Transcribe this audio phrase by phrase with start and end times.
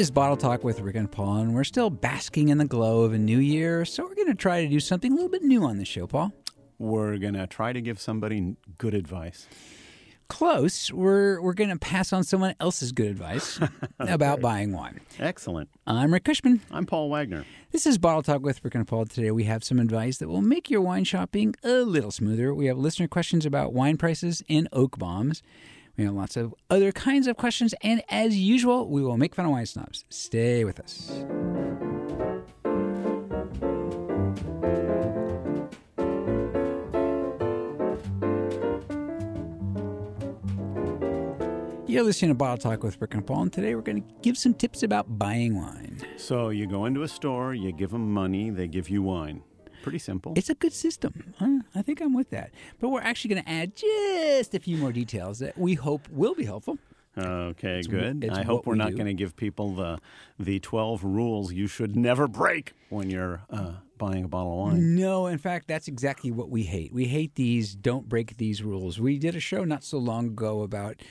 [0.00, 3.12] is Bottle Talk with Rick and Paul, and we're still basking in the glow of
[3.12, 5.62] a new year, so we're going to try to do something a little bit new
[5.64, 6.32] on the show, Paul.
[6.78, 9.46] We're going to try to give somebody good advice.
[10.28, 10.90] Close.
[10.90, 13.60] We're we're going to pass on someone else's good advice
[13.98, 15.00] about buying wine.
[15.18, 15.68] Excellent.
[15.86, 16.62] I'm Rick Cushman.
[16.70, 17.44] I'm Paul Wagner.
[17.70, 19.04] This is Bottle Talk with Rick and Paul.
[19.04, 22.54] Today we have some advice that will make your wine shopping a little smoother.
[22.54, 25.42] We have listener questions about wine prices and oak bombs.
[25.96, 29.44] We have lots of other kinds of questions, and as usual, we will make fun
[29.46, 30.04] of wine snobs.
[30.08, 31.10] Stay with us.
[41.86, 44.38] You're listening to Bottle Talk with Rick and Paul, and today we're going to give
[44.38, 46.00] some tips about buying wine.
[46.16, 49.42] So you go into a store, you give them money, they give you wine.
[49.82, 50.32] Pretty simple.
[50.36, 51.34] It's a good system.
[51.74, 52.50] I think I'm with that.
[52.80, 56.34] But we're actually going to add just a few more details that we hope will
[56.34, 56.78] be helpful.
[57.18, 58.22] Okay, good.
[58.24, 59.98] it's I what hope we're we not going to give people the
[60.38, 64.94] the 12 rules you should never break when you're uh, buying a bottle of wine.
[64.94, 66.92] No, in fact, that's exactly what we hate.
[66.92, 69.00] We hate these don't break these rules.
[69.00, 71.02] We did a show not so long ago about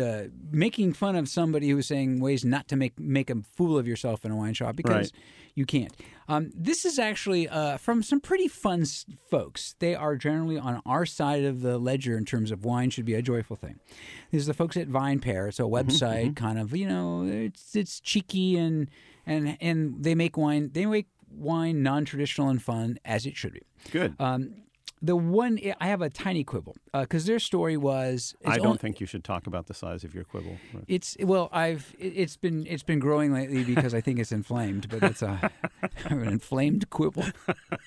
[0.00, 3.76] uh, making fun of somebody who was saying ways not to make make a fool
[3.78, 5.22] of yourself in a wine shop because Right.
[5.54, 5.92] You can't.
[6.28, 9.74] Um, this is actually uh, from some pretty fun s- folks.
[9.80, 13.14] They are generally on our side of the ledger in terms of wine should be
[13.14, 13.78] a joyful thing.
[14.30, 15.48] These are the folks at Vine Pair.
[15.48, 18.88] It's a website, kind of you know, it's it's cheeky and
[19.26, 20.70] and and they make wine.
[20.72, 23.62] They make wine non-traditional and fun as it should be.
[23.90, 24.14] Good.
[24.18, 24.54] Um,
[25.04, 28.34] the one I have a tiny quibble uh, because their story was.
[28.46, 30.56] I don't only- think you should talk about the size of your quibble.
[30.86, 34.88] It's well, I've it- it's been it's been growing lately because I think it's inflamed,
[34.88, 35.50] but it's a
[36.04, 37.24] an inflamed quibble.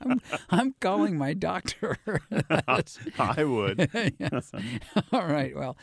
[0.00, 1.98] I'm, I'm calling my doctor.
[3.18, 3.90] I would.
[4.18, 4.50] yes.
[5.12, 5.54] All right.
[5.54, 5.76] Well,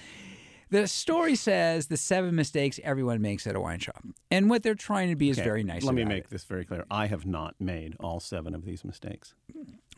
[0.71, 4.75] the story says the seven mistakes everyone makes at a wine shop, and what they're
[4.75, 5.83] trying to be is Okay, very nice.
[5.83, 6.29] Let me make it.
[6.29, 6.85] this very clear.
[6.91, 9.33] I have not made all seven of these mistakes.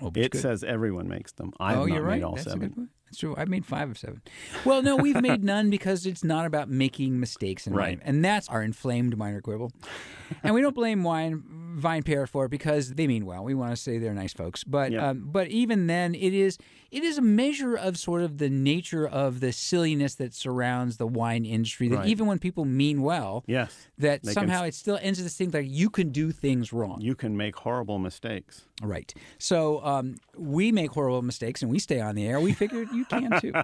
[0.02, 0.42] Oh, It good.
[0.42, 1.54] says everyone makes them.
[1.60, 2.24] I oh, you're made right.
[2.24, 2.68] all That's a seven.
[2.70, 2.90] good point.
[3.06, 3.36] That's true.
[3.38, 4.22] I've made five of seven.
[4.64, 7.98] Well, no, we've made none because it's not about making mistakes in Right.
[7.98, 9.72] wine, and that's our inflamed minor quibble.
[10.44, 11.44] and we don't blame wine
[11.76, 13.44] Vine Pair for it because they mean well.
[13.44, 15.10] We want to say they're nice folks, but Yeah.
[15.10, 16.58] um, but even then, it is
[16.90, 21.08] it is a measure of sort of the nature of the silliness that surrounds the
[21.08, 21.88] wine industry.
[21.90, 22.08] That Right.
[22.10, 23.88] even when people mean well, Yes.
[23.98, 27.00] that They somehow s- it still ends this thing like you can do things wrong.
[27.02, 28.66] You can make horrible mistakes.
[28.84, 29.14] Right.
[29.38, 29.91] So um,
[30.38, 32.40] we make horrible mistakes and we stay on the air.
[32.40, 33.54] We figured you can too.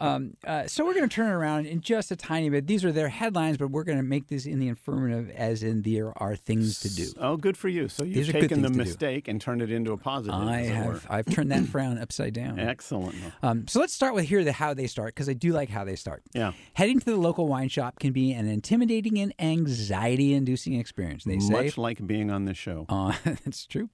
[0.00, 2.66] Um, uh, so we're going to turn it around in just a tiny bit.
[2.66, 5.82] These are their headlines, but we're going to make this in the affirmative, as in
[5.82, 7.12] there are things to do.
[7.20, 7.86] Oh, good for you.
[7.86, 8.88] So you've These are good taken the things to do.
[8.90, 10.34] mistake and turned it into a positive.
[10.40, 10.76] I as it were.
[10.76, 11.06] have.
[11.08, 12.58] I've turned that frown upside down.
[12.58, 13.14] Excellent.
[13.44, 15.84] Um, so let's start with here the how they start because I do like how
[15.84, 16.24] they start.
[16.32, 16.52] Yeah.
[16.74, 21.22] Heading to the local wine shop can be an intimidating and anxiety-inducing experience.
[21.24, 21.52] They say.
[21.52, 22.86] Much like being on this show.
[22.88, 23.88] Uh, that's true.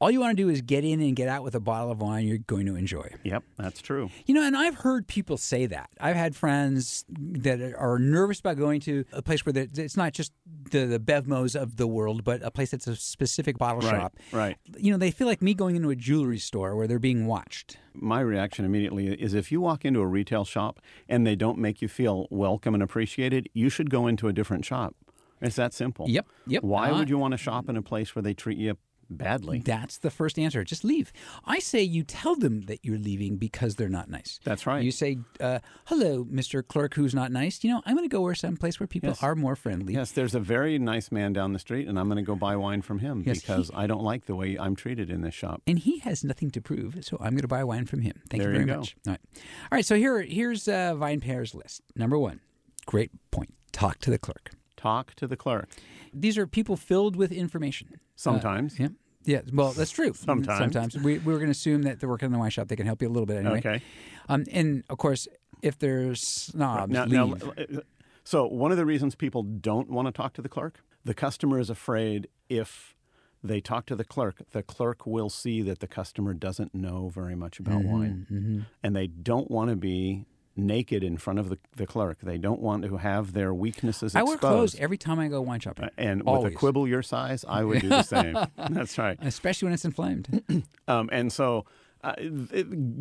[0.00, 2.00] All you want to do is get in and get out with a bottle of
[2.00, 3.10] wine you're going to enjoy.
[3.24, 4.10] Yep, that's true.
[4.26, 5.90] You know, and I've heard people say that.
[6.00, 10.32] I've had friends that are nervous about going to a place where it's not just
[10.70, 14.16] the, the Bevmos of the world, but a place that's a specific bottle Right, shop.
[14.32, 14.56] right.
[14.78, 17.78] You know, they feel like me going into a jewelry store where they're being watched.
[17.94, 21.80] My reaction immediately is if you walk into a retail shop and they don't make
[21.80, 24.94] you feel welcome and appreciated, you should go into a different shop.
[25.40, 26.06] It's that simple.
[26.08, 26.62] Yep, yep.
[26.62, 28.76] Why Uh, would you want to shop in a place where they treat you
[29.10, 29.60] badly?
[29.60, 30.64] That's the first answer.
[30.64, 31.12] Just leave.
[31.44, 34.40] I say you tell them that you're leaving because they're not nice.
[34.44, 34.82] That's right.
[34.82, 37.62] You say, uh, "Hello, Mister Clerk, who's not nice.
[37.64, 39.22] You know, I'm going to go where someplace where people Yes.
[39.22, 42.16] are more friendly." Yes, there's a very nice man down the street, and I'm going
[42.16, 45.10] to go buy wine from him Yes, because I don't like the way I'm treated
[45.10, 45.62] in this shop.
[45.66, 48.20] and he has nothing to prove, so I'm going to buy wine from him.
[48.30, 48.78] Thank There you very you go.
[48.80, 48.96] much.
[49.06, 49.84] All right, all right.
[49.86, 51.82] So here, here's uh, Vine Pair's list.
[51.94, 52.40] Number one,
[52.86, 53.52] great point.
[53.72, 54.50] Talk to the clerk.
[54.76, 55.68] Talk to the clerk.
[56.12, 58.00] These are people filled with information.
[58.14, 58.78] Sometimes.
[58.78, 58.88] Yeah.
[59.24, 60.12] Yeah, well, that's true.
[60.14, 60.58] Sometimes.
[60.72, 60.96] Sometimes.
[60.96, 62.68] We, we were going to assume that they're working in the wine shop.
[62.68, 63.58] They can help you a little bit anyway.
[63.58, 63.82] Okay.
[64.28, 65.26] Um, and of course,
[65.62, 67.42] if there's snobs, Now, now, leave.
[67.76, 67.80] uh,
[68.22, 71.58] so one of the reasons people don't want to talk to the clerk, the customer
[71.58, 72.94] is afraid if
[73.42, 77.34] they talk to the clerk, the clerk will see that the customer doesn't know very
[77.34, 80.24] much about Mm-hmm, wine, and they don't want to be
[80.56, 82.18] naked in front of the, the clerk.
[82.22, 84.16] They don't want to have their weaknesses exposed.
[84.16, 85.86] I wear clothes every time I go wine shopping.
[85.86, 88.36] Uh, and with a quibble your size, I would do the same.
[88.70, 89.18] That's right.
[89.22, 90.42] especially when it's inflamed.
[90.88, 91.64] Um, and so
[92.04, 92.14] uh,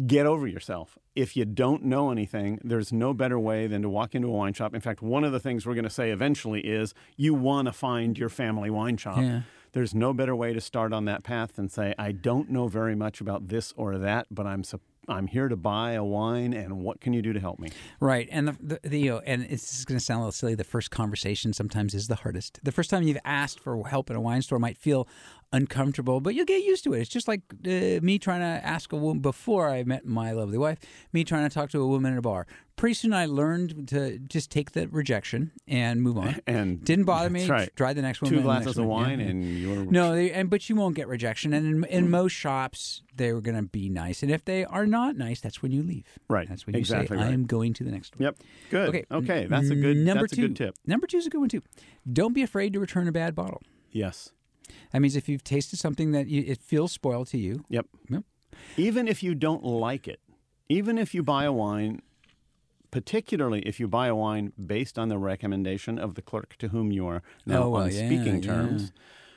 [0.08, 0.98] get over yourself.
[1.16, 4.54] If you don't know anything, there's no better way than to walk into a wine
[4.54, 4.74] shop.
[4.74, 7.72] In fact, one of the things we're going to say eventually is you want to
[7.72, 9.18] find your family wine shop.
[9.18, 9.42] Yeah.
[9.74, 12.96] There's no better way to start on that path than say, I don't know very
[12.96, 14.64] much about this or that, but I'm
[15.08, 17.70] I'm here to buy a wine, and what can you do to help me?
[18.00, 20.56] Right, and the, the, the you know, and it's going to sound a little silly.
[20.56, 22.60] The first conversation sometimes is the hardest.
[22.64, 25.08] The first time you've asked for help in a wine store might feel
[25.54, 27.02] uncomfortable, but you'll get used to it.
[27.02, 30.58] It's just like uh, me trying to ask a woman before I met my lovely
[30.58, 30.80] wife,
[31.14, 32.46] me trying to talk to a woman in a bar.
[32.76, 36.42] Pretty soon I learned to just take the rejection and move on.
[36.48, 37.48] And Didn't bother me.
[37.48, 37.74] right.
[37.78, 38.30] Try the next one.
[38.32, 41.54] Two glasses of wine, Yeah, and you're No, they, and but you won't get rejection.
[41.54, 44.24] And in, in most shops, they're going to be nice.
[44.24, 46.06] And if they are not nice, that's when you leave.
[46.28, 48.38] Right, That's when you exactly say, I am going to the next one." Yep.
[48.70, 48.90] Good.
[48.90, 49.06] Okay.
[49.10, 49.46] Okay.
[49.50, 49.96] That's a good.
[49.98, 50.44] Number that's two.
[50.44, 50.76] a good tip.
[50.86, 51.62] Number two is a good one too.
[52.12, 53.62] Don't be afraid to return a bad bottle.
[53.92, 54.32] Yes.
[54.96, 57.86] That means if you've tasted something that you, it feels spoiled to you, Yep.
[58.10, 58.24] Yep.
[58.78, 60.22] Even if you don't like it,
[60.70, 62.02] even if you buy a wine,
[62.92, 66.94] particularly if you buy a wine based on the recommendation of the clerk to whom
[66.94, 68.42] you are now Oh, well, on yeah, speaking yeah.
[68.54, 68.94] terms.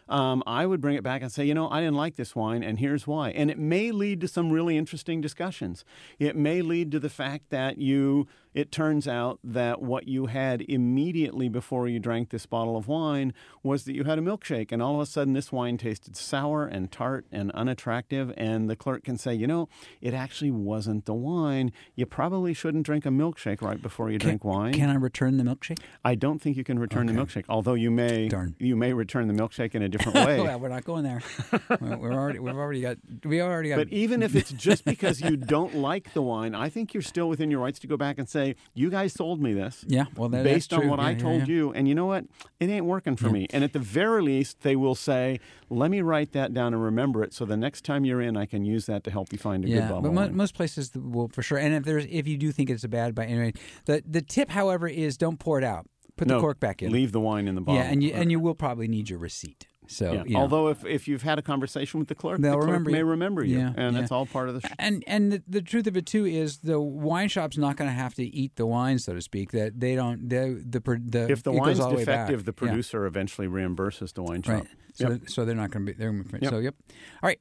[0.09, 2.63] Um, I would bring it back and say, you know, I didn't like this wine,
[2.63, 3.31] and here's why.
[3.31, 5.85] And it may lead to some really interesting discussions.
[6.21, 8.29] It may lead to the fact that you,
[8.59, 13.33] it turns out that what you had immediately before you drank this bottle of wine
[13.63, 16.67] was that you had a milkshake, and all of a sudden this wine tasted sour
[16.67, 18.35] and tart and unattractive.
[18.37, 19.69] And the clerk can say, you know,
[20.01, 21.71] it actually wasn't the wine.
[21.95, 24.75] You probably shouldn't drink a milkshake right before you drink wine.
[24.75, 25.79] can I return the milkshake?
[26.05, 28.57] I don't think you can return the milkshake, although you may Darn.
[28.59, 30.41] you may return the milkshake in a different way.
[30.41, 31.23] well, we're not going there.
[31.81, 33.77] we're already we've already got we already got.
[33.77, 37.29] But even if it's just because you don't like the wine, I think you're still
[37.29, 40.29] within your rights to go back and say, "You guys sold me this." yeah, well,
[40.31, 41.55] that, Based on what Yeah, I yeah, told yeah.
[41.55, 42.25] you, and you know what,
[42.61, 43.47] it ain't working for me.
[43.51, 45.41] And at the very least, they will say,
[45.71, 48.47] "Let me write that down and remember it, so the next time you're in, I
[48.47, 51.29] can use that to help you find a good Yeah, bottle." but most places will
[51.29, 51.59] for sure.
[51.59, 53.53] And if there's if you do think it's a bad by anyway,
[53.87, 55.87] the the tip, however, is don't pour it out.
[56.17, 56.91] Put no, the cork back in.
[56.91, 57.81] Leave the wine in the bottle.
[57.81, 59.67] yeah, and you and you will probably need your receipt.
[59.91, 60.23] So Yeah.
[60.27, 60.41] you know.
[60.41, 63.05] Although if, if you've had a conversation with the clerk, the clerk remember may you.
[63.07, 64.01] remember you, Yeah, and yeah.
[64.01, 64.69] that's all part of the.
[64.69, 67.89] Sh- and and the, the truth of it too is the wine shop's not going
[67.89, 69.53] to have to eat the wine, so to speak.
[69.53, 70.29] That they don't.
[70.29, 74.55] They, the the if the wine's the defective, the producer eventually reimburses the wine shop.
[74.57, 74.67] Right.
[74.95, 75.21] So, Yep.
[75.31, 75.99] so they're not going to be.
[75.99, 76.51] They're Yep.
[76.51, 76.75] so yep.
[77.23, 77.41] All right.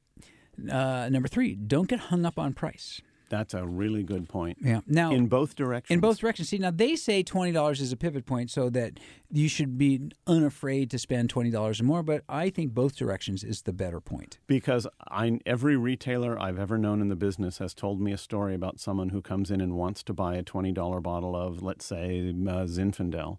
[0.70, 3.00] Uh, number three, don't get hung up on price.
[3.30, 4.58] That's a really good point.
[4.62, 4.80] Yeah.
[4.86, 5.94] Now, In both directions.
[5.94, 6.48] in both directions.
[6.48, 8.98] See, now they say twenty dollars is a pivot point, so that
[9.30, 12.02] you should be unafraid to spend twenty dollars or more.
[12.02, 14.38] But I think both directions is the better point.
[14.46, 18.54] because I, every retailer I've ever known in the business has told me a story
[18.54, 22.30] about someone who comes in and wants to buy a $20 bottle of, let's say,
[22.30, 23.38] uh, Zinfandel.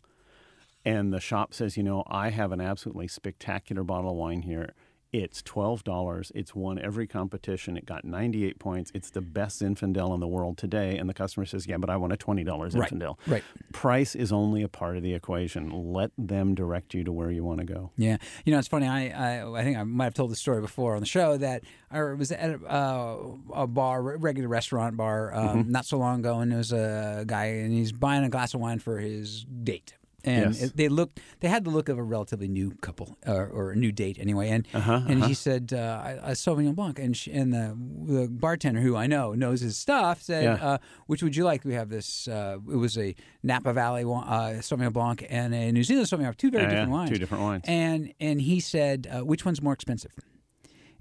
[0.86, 4.74] And the shop says, you know, I have an absolutely spectacular bottle of wine here.
[5.12, 6.32] It's $12.
[6.36, 7.76] It's won every competition.
[7.78, 8.92] It got 98 points.
[8.94, 10.98] It's the best Zinfandel in the world today.
[10.98, 13.16] And the customer says, yeah, but I want a $20 Right, Zinfandel.
[13.26, 13.44] right.
[13.74, 15.72] Price is only a part of the equation.
[15.94, 17.92] Let them direct you to where you want to go.
[17.98, 18.86] Yeah, you know it's funny.
[18.88, 19.10] I
[19.40, 22.02] I, I think I might have told the story before on the show that I
[22.04, 23.18] was at a, uh,
[23.56, 25.72] a bar, regular restaurant bar, um, Mm-hmm.
[25.72, 28.62] not so long ago, and there was a guy and he's buying a glass of
[28.62, 29.96] wine for his date.
[30.24, 30.64] And Yes.
[30.64, 31.20] it- they looked.
[31.40, 34.50] They had the look of a relatively new couple, or, or a new date anyway.
[34.50, 37.78] And Uh-huh, and he said, uh, "A Sauvignon Blanc." And she, and the,
[38.14, 40.66] the bartender, who I know knows his stuff, said, Yeah.
[40.66, 40.78] uh,
[41.08, 42.28] "Which would you like?" We have this.
[42.28, 46.38] Uh, it was a Napa Valley uh, Sauvignon Blanc and a New Zealand Sauvignon Blanc,
[46.38, 47.10] two very Yeah, different yeah, wines.
[47.12, 47.64] two different wines.
[47.68, 50.12] And and he said, uh, "Which one's more expensive?"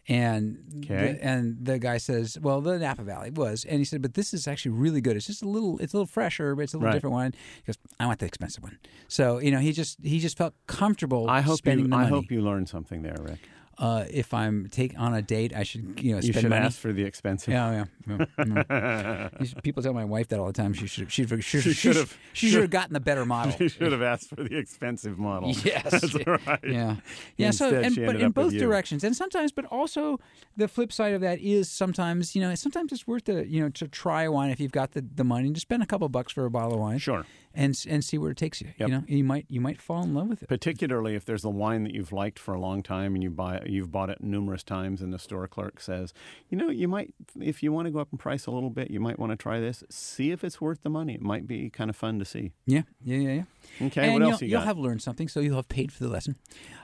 [0.09, 1.13] And Okay.
[1.13, 4.33] the, and the guy says, "Well, the Napa Valley was." And he said, "But this
[4.33, 5.17] is actually really good.
[5.17, 6.95] It's just a little, it's a little fresher, but it's a little Right.
[6.95, 10.19] different wine." He goes, "I want the expensive one." So you know, he just he
[10.19, 11.93] just felt comfortable I hope spending you.
[11.95, 12.11] I money.
[12.17, 13.49] hope you learned something there, Rick.
[13.79, 16.65] Uh, if I'm take on a date, I should you know You should money.
[16.67, 17.53] ask for the expensive.
[17.55, 18.27] Yeah, yeah.
[18.39, 18.63] yeah,
[19.39, 19.45] yeah.
[19.45, 20.73] Should- People tell my wife that all the time.
[20.75, 21.13] She should.
[21.13, 21.45] She should.
[21.45, 23.53] She, She should should've- She should have gotten the better model.
[23.59, 25.53] She should have asked for the expensive model.
[25.65, 25.91] Yes.
[25.91, 26.59] That's right.
[26.65, 26.97] Yeah.
[27.37, 27.51] Yeah.
[27.53, 30.19] so, and, but in both directions, and sometimes, but also
[30.57, 33.69] the flip side of that is sometimes, you know, sometimes it's worth the, you know,
[33.71, 36.45] to try wine if you've got the, the money to spend a couple bucks for
[36.47, 37.25] a bottle of wine, Sure.
[37.59, 38.69] And and see where it takes you.
[38.79, 38.89] Yep.
[38.89, 40.49] You know, you might you might fall in love with it.
[40.49, 43.61] Particularly if there's a wine that you've liked for a long time and you buy
[43.67, 46.15] you've bought it numerous times and the store clerk says,
[46.49, 48.91] you know, you might if you want to go up in price a little bit,
[48.91, 49.83] you might want to try this.
[49.91, 51.15] See if it's worth the money.
[51.15, 52.53] It might be kind of fun to see.
[52.65, 53.87] Yeah, yeah, yeah, yeah.
[53.89, 56.05] Okay, and what you'll, else you you'll have learned something, so you'll have paid for
[56.05, 56.37] the lesson.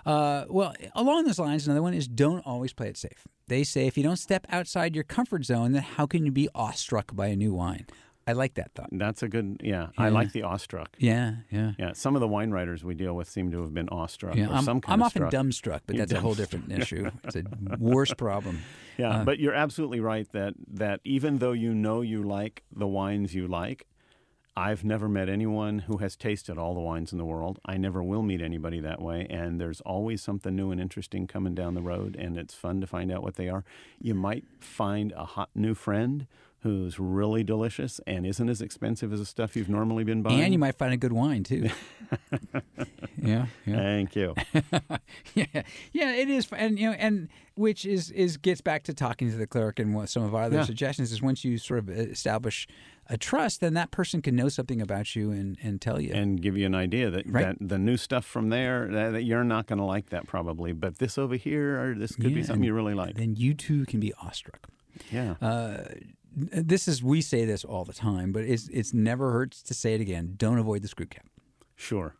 [0.04, 3.26] Uh, well, along those lines, another one is don't always play it safe.
[3.47, 6.49] They say if you don't step outside your comfort zone, then how can you be
[6.54, 7.87] awestruck by a new wine?
[8.26, 8.88] I like that thought.
[8.93, 9.88] That's a good yeah.
[9.99, 10.97] I like the awestruck.
[10.99, 11.73] Yeah, yeah.
[11.78, 14.49] Yeah, some of the wine writers we deal with seem to have been awestruck Yeah,
[14.49, 15.33] or I'm, some kind I'm of often struck.
[15.33, 17.11] dumbstruck, but that's a whole different issue.
[17.25, 17.45] It's a
[17.78, 18.61] worse problem.
[18.97, 22.87] Yeah, Uh, but you're absolutely right that that even though you know you like the
[22.87, 23.87] wines you like,
[24.57, 27.59] I've never met anyone who has tasted all the wines in the world.
[27.66, 31.54] I never will meet anybody that way, and there's always something new and interesting coming
[31.57, 33.64] down the road, and it's fun to find out what they are.
[34.00, 36.26] You might find a hot new friend
[36.64, 40.40] who's really delicious and isn't as expensive as the stuff you've normally been buying.
[40.40, 41.68] And you might find a good wine too.
[43.23, 43.76] yeah, yeah.
[43.76, 44.35] Thank you.
[45.35, 49.30] yeah, yeah, it is, and you know, and which is is gets back to talking
[49.30, 50.64] to the clerk and what some of our other Yeah.
[50.64, 52.66] suggestions is once you sort of establish
[53.09, 56.12] a trust, then that person can know something about you and and tell you.
[56.14, 57.59] and give you an idea that, Right.
[57.59, 60.73] that the new stuff from there that, that you're not going to like that probably,
[60.73, 63.16] but this over here or this could Yeah, be something you really like.
[63.16, 64.66] then you too can be awestruck.
[65.12, 65.35] Yeah.
[65.42, 65.85] Uh,
[66.37, 69.95] this is we say this all the time, but it's it's never hurts to say
[69.95, 70.35] it again.
[70.37, 71.26] Don't avoid the screw cap.
[71.76, 72.14] sure.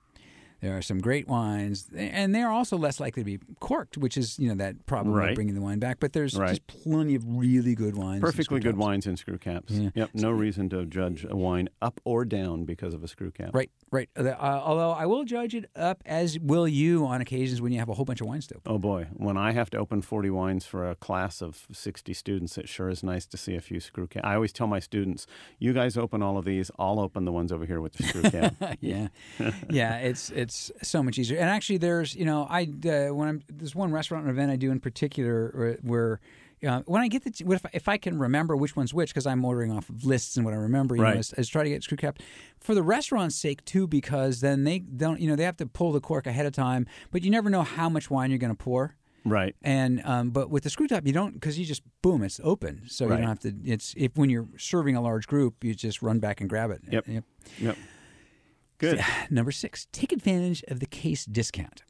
[0.61, 4.39] There are some great wines, and they're also less likely to be corked, which is
[4.39, 5.31] you know that problem Right.
[5.31, 5.99] of bringing the wine back.
[6.01, 6.49] But there's Right.
[6.51, 8.23] just plenty of really good wines.
[8.23, 8.79] Perfectly good caps.
[8.83, 9.73] wines in screw caps.
[9.73, 9.91] Yeah.
[9.95, 10.11] Yep.
[10.15, 13.51] No reason to judge a wine up or down because of a screw cap.
[13.53, 14.09] Right, right.
[14.17, 17.89] Uh, although I will judge it up, as will you, on occasions when you have
[17.89, 18.73] a whole bunch of wines to open.
[18.73, 22.59] Oh boy, when I have to open 40 wines for a class of 60 students,
[22.59, 24.25] it sure is nice to see a few screw caps.
[24.27, 25.27] I always tell my students,
[25.59, 28.23] you guys open all of these, I'll open the ones over here with the screw
[28.31, 28.55] cap.
[28.81, 29.09] yeah,
[29.71, 29.97] yeah.
[29.99, 31.39] It's it's so much easier.
[31.39, 34.71] And actually, there's you know I uh, when I'm there's one restaurant event I do
[34.71, 35.79] in particular where.
[35.83, 36.21] where
[36.65, 39.27] uh, when I get the if I, if I can remember which one's which because
[39.27, 41.15] I'm ordering off of lists and what I remember, you Right.
[41.15, 42.19] know, is, is try to get screw cap
[42.61, 45.93] for the restaurant's sake too because then they don't you know they have to pull
[45.93, 48.65] the cork ahead of time, but you never know how much wine you're going to
[48.65, 48.97] pour.
[49.25, 49.55] right.
[49.63, 52.83] And um, but with the screw top, you don't because you just boom, it's open,
[52.89, 53.55] so you don't have to.
[53.65, 56.81] It's if when you're serving a large group, you just run back and grab it.
[56.91, 57.07] Yep.
[57.59, 57.77] Yep.
[58.79, 59.01] Good.
[59.31, 61.83] Number six, take advantage of the case discount.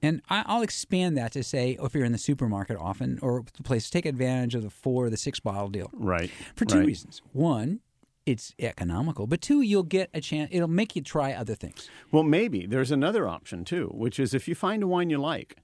[0.00, 3.90] And I'll expand that to say, if you're in the supermarket often or the place,
[3.90, 6.30] take advantage of the four or the six bottle deal Right.
[6.54, 6.86] for two right.
[6.86, 7.20] reasons.
[7.32, 7.80] One,
[8.24, 10.50] it's economical, but two, you'll get a chance.
[10.52, 11.88] It'll make you try other things.
[12.12, 15.56] Well, maybe there's another option too, which is if you find a wine you like,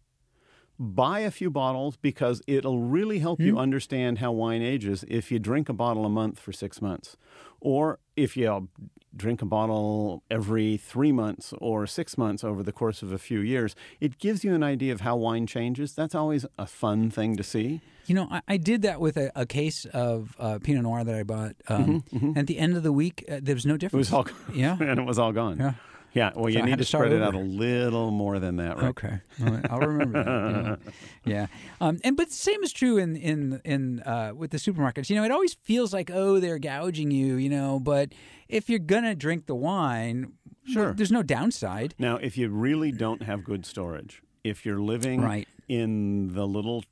[0.78, 3.46] buy a few bottles because it'll really help Hmm?
[3.46, 7.16] you understand how wine ages if you drink a bottle a month for six months.
[7.60, 8.68] Or if you
[9.16, 13.38] drink a bottle every three months or six months over the course of a few
[13.40, 15.94] years, it gives you an idea of how wine changes.
[15.94, 17.80] That's always a fun thing to see.
[18.06, 21.14] You know, I, I did that with a, a case of uh, Pinot Noir that
[21.14, 21.54] I bought.
[21.68, 22.04] Um,
[22.36, 24.10] At the end of the week, uh, there was no difference.
[24.10, 24.76] It was all Yeah.
[24.80, 25.56] and it was all gone.
[25.58, 25.74] Yeah.
[26.14, 28.56] Yeah, well, you So need to to start spread it out a little more than
[28.56, 28.84] that, right?
[28.86, 29.66] Okay, right.
[29.68, 30.78] I'll remember that.
[31.24, 31.46] Yeah, yeah.
[31.80, 35.10] Um, and but the same is true in in in uh, with the supermarkets.
[35.10, 37.34] You know, it always feels like oh they're gouging you.
[37.36, 38.12] You know, but
[38.48, 40.32] if you're gonna drink the wine,
[40.66, 40.94] Sure.
[40.94, 41.94] there's no downside.
[41.98, 45.48] Now, if you really don't have good storage, if you're living Right.
[45.68, 46.84] in the little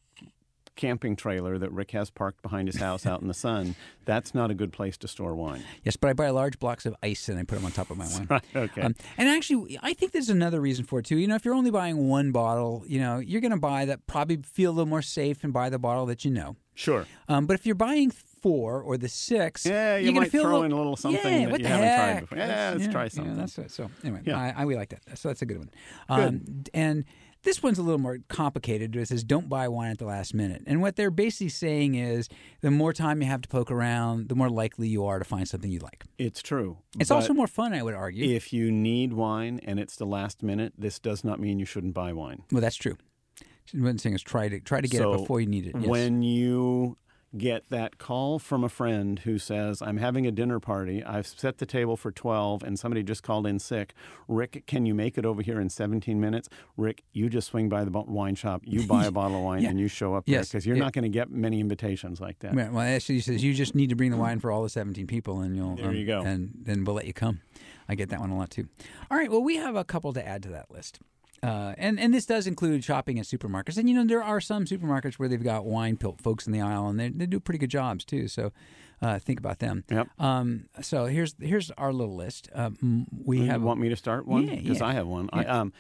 [0.77, 3.75] camping trailer that Rick has parked behind his house out in the sun,
[4.05, 5.63] that's not a good place to store wine.
[5.85, 7.97] Yes, but I buy large blocks of ice and I put them on top of
[7.99, 8.27] my wine.
[8.31, 8.81] Right, okay.
[8.83, 11.17] Um, and actually, I think there's another reason for it too.
[11.19, 14.07] You know, if you're only buying one bottle, you know, you're going to buy that
[14.07, 16.57] probably feel a little more safe and buy the bottle that you know.
[16.75, 17.07] sure.
[17.29, 20.43] Um, but if you're buying four or the six, Yeah, you you're gonna might feel
[20.43, 22.39] throw little, in a little something yeah, that what you the haven't tried before.
[22.39, 23.37] Yeah, let's try yeah, something.
[23.37, 23.71] that's it.
[23.71, 24.37] So anyway, Yeah.
[24.39, 25.17] I, I we like that.
[25.19, 25.71] So that's a good one.
[26.09, 27.05] Um, and
[27.43, 28.95] this one's a little more complicated.
[28.97, 30.63] It says don't buy wine at the last minute.
[30.67, 32.29] And what they're basically saying is
[32.61, 35.49] the more time you have to poke around, the more likely you are to find
[35.49, 36.05] something you like.
[36.19, 36.79] It's true.
[36.99, 38.25] It's also more fun, I would argue.
[38.35, 41.95] if you need wine and it's the last minute, this does not mean you shouldn't
[41.95, 42.43] buy wine.
[42.53, 42.97] well, that's true.
[43.75, 45.75] One thing is try to try to get So it before you need it.
[45.79, 45.87] Yes.
[45.89, 46.99] When you
[47.37, 51.59] get that call from a friend who says, I'm having a dinner party, I've set
[51.59, 53.95] the table for 12, and somebody just called in sick.
[54.29, 56.49] Rick, can you make it over here in 17 minutes?
[56.77, 59.71] Rick, you just swing by the wine shop, you buy a bottle of wine, Yeah.
[59.71, 60.85] and you show up there because you're Yeah.
[60.85, 62.55] not going to get many invitations like that.
[62.55, 64.69] Well, well, actually, he says you just need to bring the wine for all the
[64.69, 65.77] seventeen people, and you'll.
[65.77, 66.23] There um, you go.
[66.23, 67.41] And then we'll let you come.
[67.89, 68.69] I get that one a lot too.
[69.11, 69.31] All right.
[69.31, 71.01] Well, we have a couple to add to that list.
[71.43, 74.65] Uh, and and this does include shopping at supermarkets, and you know there are some
[74.65, 77.59] supermarkets where they've got wine pilt folks in the aisle, and they, they do pretty
[77.59, 78.29] good jobs too.
[78.29, 78.53] So
[79.01, 79.83] uh, think about them.
[79.91, 80.09] Yep.
[80.21, 82.49] Um, so here's here's our little list.
[82.55, 84.47] Um, we You have want me to start one?
[84.47, 84.87] Because yeah.
[84.87, 85.29] I have one.
[85.33, 85.73] I, um,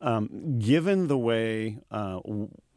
[0.00, 2.20] um, given the way uh,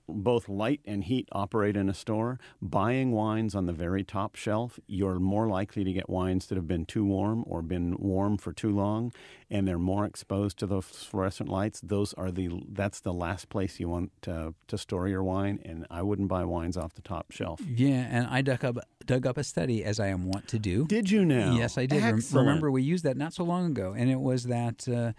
[0.07, 4.79] both light and heat operate in a store, buying wines on the very top shelf,
[4.87, 8.51] you're more likely to get wines that have been too warm or been warm for
[8.53, 9.13] too long,
[9.49, 11.79] and they're more exposed to the fluorescent lights.
[11.81, 15.85] Those are the that's the last place you want to, to store your wine, and
[15.89, 17.61] I wouldn't buy wines off the top shelf.
[17.65, 20.85] yeah, and I dug up dug up a study as I am wont to do.
[20.85, 21.55] Did you now?
[21.55, 22.03] Yes, I did.
[22.03, 22.21] Rem-.
[22.33, 25.13] Remember, we used that not so long ago, and it was that uh,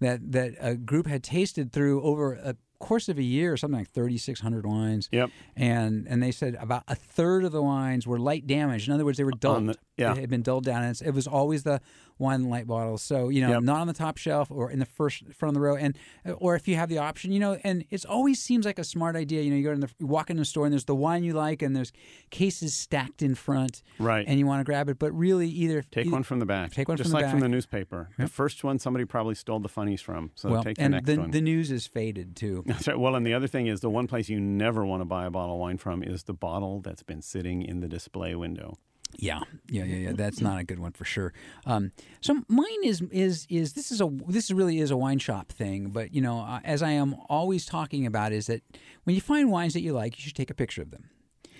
[0.00, 3.90] that that a group had tasted through over a course of a year, something like
[3.92, 5.08] 3,600 wines.
[5.12, 5.30] Yep.
[5.54, 8.88] And and they said about a third of the wines were light damaged.
[8.88, 9.66] In other words, they were dulled.
[9.68, 10.14] the- yeah.
[10.14, 10.82] They had been dulled down.
[10.82, 11.80] And it was always the
[12.20, 13.02] wine light bottles.
[13.02, 13.62] So, you know, Yep.
[13.62, 15.74] not on the top shelf or in the first front of the row.
[15.76, 15.96] And
[16.38, 19.16] or if you have the option, you know, and it always seems like a smart
[19.16, 19.42] idea.
[19.42, 21.24] You know, you go in the you walk in the store and there's the wine
[21.24, 21.92] you like and there's
[22.30, 23.82] cases stacked in front.
[23.98, 24.24] Right.
[24.28, 24.98] And you want to grab it.
[24.98, 26.72] But really either Take either- one from the back.
[26.72, 28.10] Take one just from the like from the newspaper.
[28.18, 30.30] The first one somebody probably stole the funnies from.
[30.34, 31.30] So well, take the and next the, one.
[31.30, 32.62] the news is faded too.
[32.66, 32.98] That's right.
[32.98, 35.30] Well, and the other thing is the one place you never want to buy a
[35.30, 38.76] bottle of wine from is the bottle that's been sitting in the display window.
[39.18, 40.12] Yeah, yeah, yeah, yeah.
[40.14, 41.32] That's not a good one for sure.
[41.66, 45.52] Um, so mine is is is this is a this really is a wine shop
[45.52, 48.62] thing, but you know, uh, as I am always talking about, is that
[49.04, 51.10] when you find wines that you like, you should take a picture of them,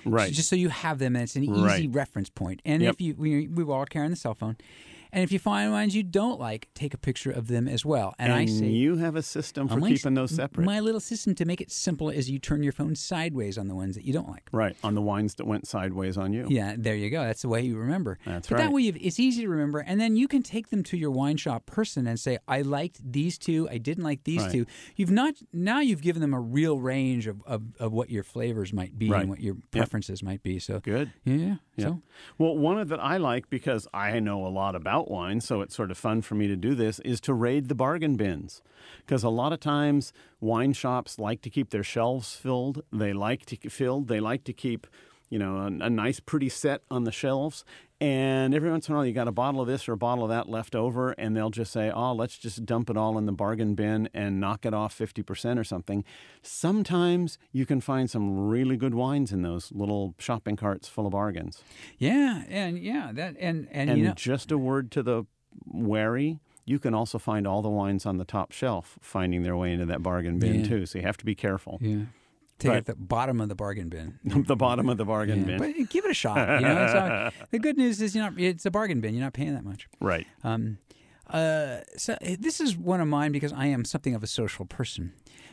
[0.07, 0.33] Right.
[0.33, 1.88] just so you have them and it's an easy Right.
[1.95, 2.62] reference point.
[2.64, 2.95] And Yep.
[2.95, 4.57] if you we, we all carrying the cell phone,
[5.12, 8.14] and if you find wines you don't like, take a picture of them as well.
[8.19, 10.64] And, I say you have a system for keeping those separate.
[10.64, 13.75] My little system to make it simple is you turn your phone sideways on the
[13.75, 14.49] ones that you don't like.
[14.52, 14.76] right.
[14.85, 16.47] On the wines that went sideways on you.
[16.49, 17.23] Yeah, there you go.
[17.23, 18.19] That's the way you remember.
[18.25, 20.83] That's but that way you've, it's easy to remember, and then you can take them
[20.85, 23.69] to your wine shop person and say, "I liked these two.
[23.71, 24.52] I didn't like these Right.
[24.52, 24.67] two.
[24.97, 28.73] You've not now you've given them a real range of, of, of what your flavors
[28.73, 29.21] might be Right.
[29.23, 30.59] and what your preferences might be.
[30.59, 31.12] So Good.
[31.25, 31.87] yeah, yeah.
[31.87, 32.02] So
[32.38, 35.75] Well, one of that I like because I know a lot about wine, so it's
[35.75, 38.62] sort of fun for me to do this, is to raid the bargain bins.
[38.99, 42.82] Because a lot of times wine shops like to keep their shelves filled.
[42.92, 44.08] They like to filled.
[44.08, 44.87] They like to keep,
[45.28, 47.64] you know, a, a nice, pretty set on the shelves.
[48.02, 50.25] And every once in a while, you got a bottle of this or a bottle
[50.25, 53.26] of that left over, and they'll just say, "Oh, let's just dump it all in
[53.26, 56.02] the bargain bin and knock it off fifty percent or something."
[56.40, 61.12] Sometimes you can find some really good wines in those little shopping carts full of
[61.12, 61.62] bargains.
[61.99, 65.25] yeah, and yeah, that and and, And you know, just a word to the
[65.66, 69.73] wary, you can also find all the wines on the top shelf finding their way
[69.73, 70.66] into that bargain bin Yeah.
[70.66, 70.87] too.
[70.87, 71.78] So you have to be careful.
[71.83, 72.04] yeah,
[72.61, 74.19] take it at the bottom of the bargain bin.
[74.47, 75.59] the bottom of the bargain Yeah, bin.
[75.59, 76.61] But give it a shot.
[76.61, 78.38] You know, the good news is you're not.
[78.38, 79.14] It's a bargain bin.
[79.14, 79.88] You're not paying that much.
[80.00, 80.26] right.
[80.45, 80.79] Um,
[81.29, 84.64] uh, so uh, this is one of mine because I am something of a social
[84.64, 85.12] person.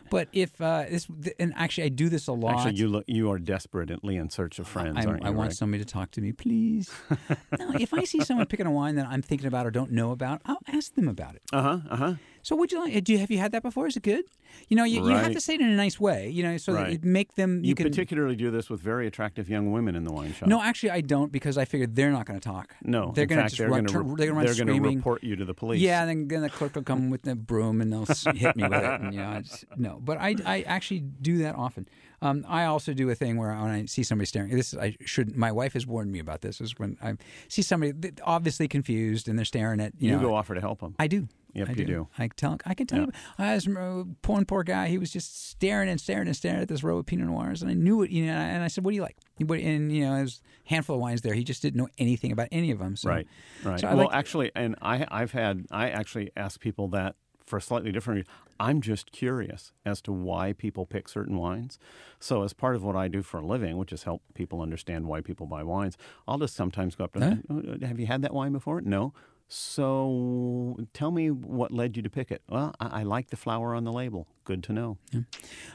[0.09, 1.05] But if uh, this,
[1.37, 2.55] and actually, I do this a lot.
[2.59, 5.27] Actually, you look, you are desperately in search of friends, I'm- aren't you?
[5.27, 5.57] I want Rick?
[5.57, 6.89] somebody to talk to me, please.
[7.59, 10.11] no, if I see someone picking a wine that I'm thinking about or don't know
[10.11, 11.41] about, I'll ask them about it.
[11.51, 11.79] Uh huh.
[11.89, 12.13] Uh huh.
[12.47, 13.03] So, would you like?
[13.03, 13.87] Do you have you had that before?
[13.87, 14.23] Is it good?
[14.69, 16.29] You know, you, you have to say it in a nice way.
[16.29, 16.93] You know, so that Right.
[16.93, 17.61] it make them.
[17.61, 17.89] You, You, can.
[17.89, 20.47] particularly do this with very attractive young women in the wine shop.
[20.47, 22.73] no, actually, I don't because I figured they're not going to talk.
[22.81, 23.11] no.
[23.13, 23.83] they're in gonna fact, just they're run.
[23.83, 25.81] going to they're going to run they're gonna report you to the police.
[25.81, 28.81] Yeah, then, then the clerk will come with the broom and they'll hit me with
[28.81, 29.01] it.
[29.01, 31.85] And, you know, it's, no, but I, I actually do that often.
[32.21, 35.35] Um, I also do a thing where when I see somebody staring, this I should.
[35.35, 36.59] My wife has warned me about this.
[36.61, 37.13] Is when I
[37.49, 40.21] see somebody obviously confused and they're staring at you, You know.
[40.21, 40.95] go offer to help them.
[40.97, 41.27] I do.
[41.57, 42.07] Yep, I you do.
[42.17, 42.57] I tell.
[42.65, 43.05] I can tell Yeah.
[43.05, 43.11] you.
[43.45, 44.87] I was uh, poor poor guy.
[44.87, 47.69] He was just staring and staring and staring at this row of Pinot Noirs, and
[47.71, 48.11] I knew it.
[48.11, 50.95] You know, and I said, "What do you like?" And you know, there's a handful
[50.95, 51.33] of wines there.
[51.33, 52.95] He just didn't know anything about any of them.
[52.95, 53.09] So.
[53.09, 53.27] Right,
[53.63, 53.79] right.
[53.79, 57.15] So well, like- actually, and I, I've had, I actually ask people that
[57.45, 58.31] for a slightly different reason.
[58.59, 61.77] I'm just curious as to why people pick certain wines.
[62.19, 65.05] So, as part of what I do for a living, which is help people understand
[65.05, 65.95] why people buy wines,
[66.27, 67.43] I'll just sometimes go up to them.
[67.49, 68.81] "Oh, Have you had that wine before?
[68.81, 69.13] No.
[69.49, 72.41] So, tell me what led you to pick it.
[72.49, 74.27] Well, I, I like the flower on the label.
[74.43, 74.97] Good to know.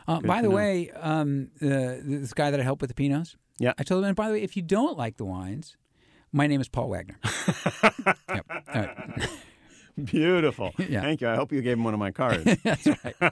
[0.07, 0.55] Uh, by to the know.
[0.57, 3.73] way, um, uh, this guy that I helped with the Pinots, Yeah.
[3.79, 4.09] I told him.
[4.09, 5.77] And by the way, if you don't like the wines,
[6.33, 7.17] my name is Paul Wagner.
[7.83, 8.47] yep.
[8.51, 9.29] All right.
[10.05, 10.73] Beautiful.
[10.89, 11.03] Yeah.
[11.03, 11.29] Thank you.
[11.29, 12.45] I hope you gave him one of my cards.
[12.63, 13.15] That's right.
[13.21, 13.31] All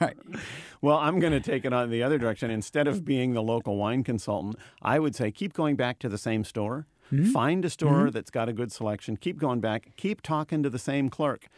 [0.00, 0.16] right.
[0.82, 2.50] Well, I'm going to take it on the other direction.
[2.50, 6.18] Instead of being the local wine consultant, I would say keep going back to the
[6.18, 6.86] same store.
[7.32, 9.16] Find a store that's got a good selection.
[9.16, 9.92] Keep going back.
[9.96, 11.48] Keep talking to the same clerk.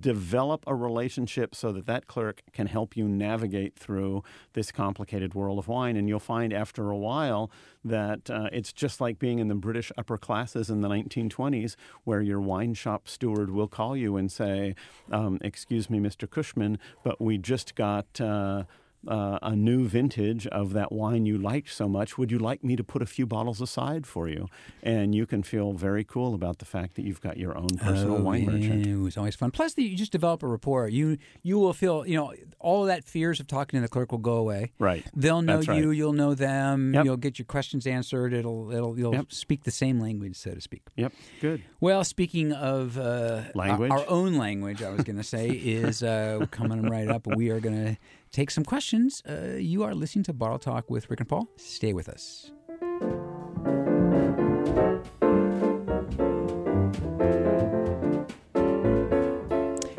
[0.00, 5.58] Develop a relationship so that that clerk can help you navigate through this complicated world
[5.58, 5.96] of wine.
[5.96, 7.50] And you'll find after a while
[7.84, 12.20] that uh, it's just like being in the British upper classes in the 1920s, where
[12.20, 14.74] your wine shop steward will call you and say,
[15.10, 16.28] um, Excuse me, Mr.
[16.28, 18.20] Cushman, but we just got.
[18.20, 18.64] Uh,
[19.06, 22.18] uh, a new vintage of that wine you liked so much.
[22.18, 24.48] Would you like me to put a few bottles aside for you?
[24.82, 28.16] And you can feel very cool about the fact that you've got your own personal
[28.16, 28.86] Oh, wine merchant.
[28.86, 29.50] It was always fun.
[29.50, 30.88] Plus, the, you just develop a rapport.
[30.88, 34.10] You you will feel you know all of that fears of talking to the clerk
[34.10, 34.72] will go away.
[34.78, 35.06] Right.
[35.14, 35.78] They'll know That's right.
[35.82, 35.90] you.
[35.92, 36.92] You'll know them.
[36.94, 37.04] Yep.
[37.04, 38.32] You'll get your questions answered.
[38.32, 39.32] It'll it'll you'll Yep.
[39.32, 40.82] speak the same language, so to speak.
[40.96, 41.12] Yep.
[41.40, 41.62] Good.
[41.80, 43.90] Well, speaking of uh, Language?
[43.92, 47.26] our, our own language, I was going to say is uh, coming right up.
[47.36, 47.96] We are going to
[48.30, 49.22] take some questions.
[49.28, 51.48] Uh, you are listening to Bottle Talk with Rick and Paul.
[51.56, 52.50] Stay with us.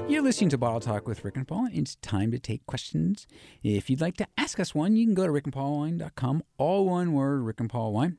[0.08, 1.70] You You're listening to Bottle Talk with Rick and Paul.
[1.72, 3.26] It's time to take questions.
[3.64, 7.44] If you'd like to ask us one, you can go to rickandpaulwine.com, all one word,
[7.44, 8.18] Rick and Paul Wine.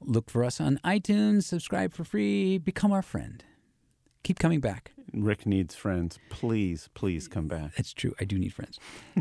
[0.00, 3.44] Look for us on iTunes, subscribe for free, become our friend.
[4.22, 4.91] Keep coming back.
[5.14, 6.18] Rick needs friends.
[6.30, 7.74] Please, please come back.
[7.76, 8.14] That's true.
[8.20, 8.78] I do need friends.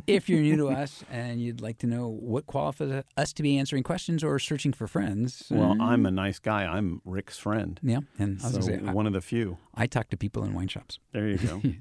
[0.08, 3.58] if you're new to us and you'd like to know what qualifies us to be
[3.58, 6.63] answering questions or searching for friends, Well, uh, I'm a nice guy.
[6.65, 7.80] I'm Rick's friend.
[7.84, 9.58] yeah, and I was So say, I- one of the few.
[9.75, 10.99] I talk to people in wine shops.
[11.12, 11.62] There you go.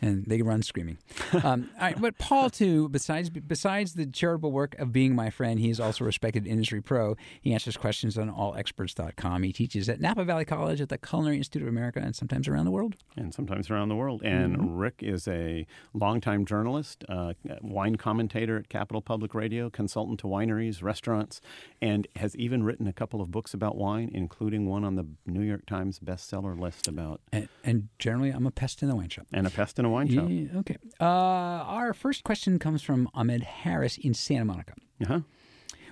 [0.00, 0.98] and they run screaming.
[1.42, 5.58] Um, all right, but Paul too, besides besides the charitable work of being my friend,
[5.60, 7.16] he is also a respected industry pro.
[7.40, 9.42] He answers questions on allexperts.com.
[9.42, 12.64] He teaches at Napa Valley College, at the Culinary Institute of America, and sometimes around
[12.64, 12.96] the world.
[13.16, 14.22] and sometimes around the world.
[14.22, 14.76] And Mm-hmm.
[14.76, 20.82] Rick is a longtime journalist, uh, wine commentator at Capital Public Radio, consultant to wineries,
[20.82, 21.40] restaurants,
[21.82, 25.42] and has even written a couple of books about wine, including one on the New
[25.42, 29.26] York Times bestseller list about And, and generally, I'm a pest in the wine shop.
[29.32, 30.26] and a pest in a wine shop.
[30.28, 30.76] Yeah, okay.
[31.00, 34.74] Uh, our first question comes from Ahmed Harris in Santa Monica.
[35.02, 35.20] Uh-huh.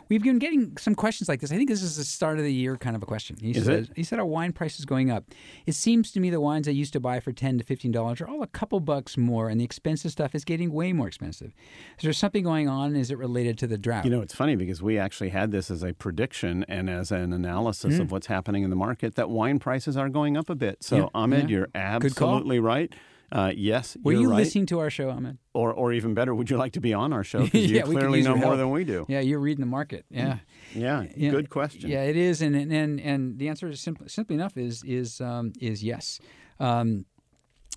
[0.09, 1.51] We've been getting some questions like this.
[1.51, 3.39] I think this is the start of the year kind of a question.
[3.41, 3.97] He Is says, it?
[3.97, 5.25] He said our wine price is going up.
[5.67, 8.21] It seems to me the wines I used to buy for ten to fifteen dollars
[8.21, 11.53] are all a couple bucks more, and the expensive stuff is getting way more expensive.
[11.99, 12.95] Is there something going on?
[12.95, 14.05] Is it related to the drought?
[14.05, 17.33] You know, it's funny because we actually had this as a prediction and as an
[17.33, 18.03] analysis Hmm.
[18.03, 20.85] of what's happening in the market that wine prices are going up a bit.
[20.85, 21.57] So, Yeah, Ahmed, yeah.
[21.57, 22.95] you're absolutely right.
[23.33, 24.37] Uh, yes, Were you right.
[24.39, 25.39] listening to our show, Ahmed?
[25.53, 27.41] Or, or even better, would you like to be on our show?
[27.45, 29.05] Because Yeah, you clearly know more than we do.
[29.09, 30.05] Yeah, you're reading the market.
[30.11, 30.39] Yeah.
[30.75, 31.91] Yeah, Yeah, good question.
[31.91, 35.21] Yeah, it is, and and and, and the answer is simply simply enough is is
[35.21, 36.21] um, is yes,
[36.61, 37.07] um,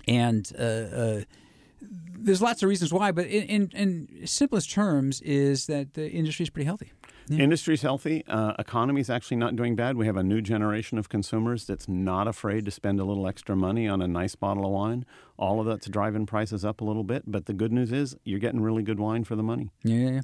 [0.07, 1.21] and uh, uh,
[1.81, 6.43] there's lots of reasons why, but in, in in simplest terms is that the industry
[6.43, 6.91] is pretty healthy.
[7.29, 8.23] Industry's healthy.
[8.27, 9.97] Uh, economy's actually not doing bad.
[9.97, 13.55] We have a new generation of consumers that's not afraid to spend a little extra
[13.55, 15.05] money on a nice bottle of wine.
[15.37, 17.23] All of that's driving prices up a little bit.
[17.27, 19.69] But the good news is you're getting really good wine for the money.
[19.83, 19.95] Yeah.
[19.95, 20.21] yeah, yeah.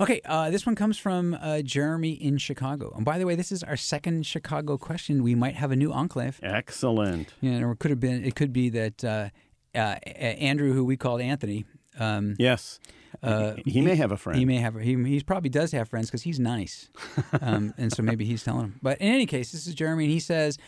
[0.00, 2.92] Okay, uh, this one comes from uh, Jeremy in Chicago.
[2.96, 5.22] And by the way, this is our second Chicago question.
[5.22, 6.40] We might have a new enclave.
[6.42, 7.32] Excellent.
[7.40, 8.24] Yeah, or it could have been.
[8.24, 9.28] It could be that uh,
[9.74, 11.64] uh, Andrew, who we called Anthony,
[11.98, 12.80] um, Yes.
[13.22, 14.38] Uh, he, may have a friend.
[14.38, 14.74] He may have.
[14.74, 16.90] He, he probably does have friends because he's nice,
[17.40, 18.80] um, and so maybe he's telling him.
[18.82, 20.58] But in any case, this is Jeremy, and he says,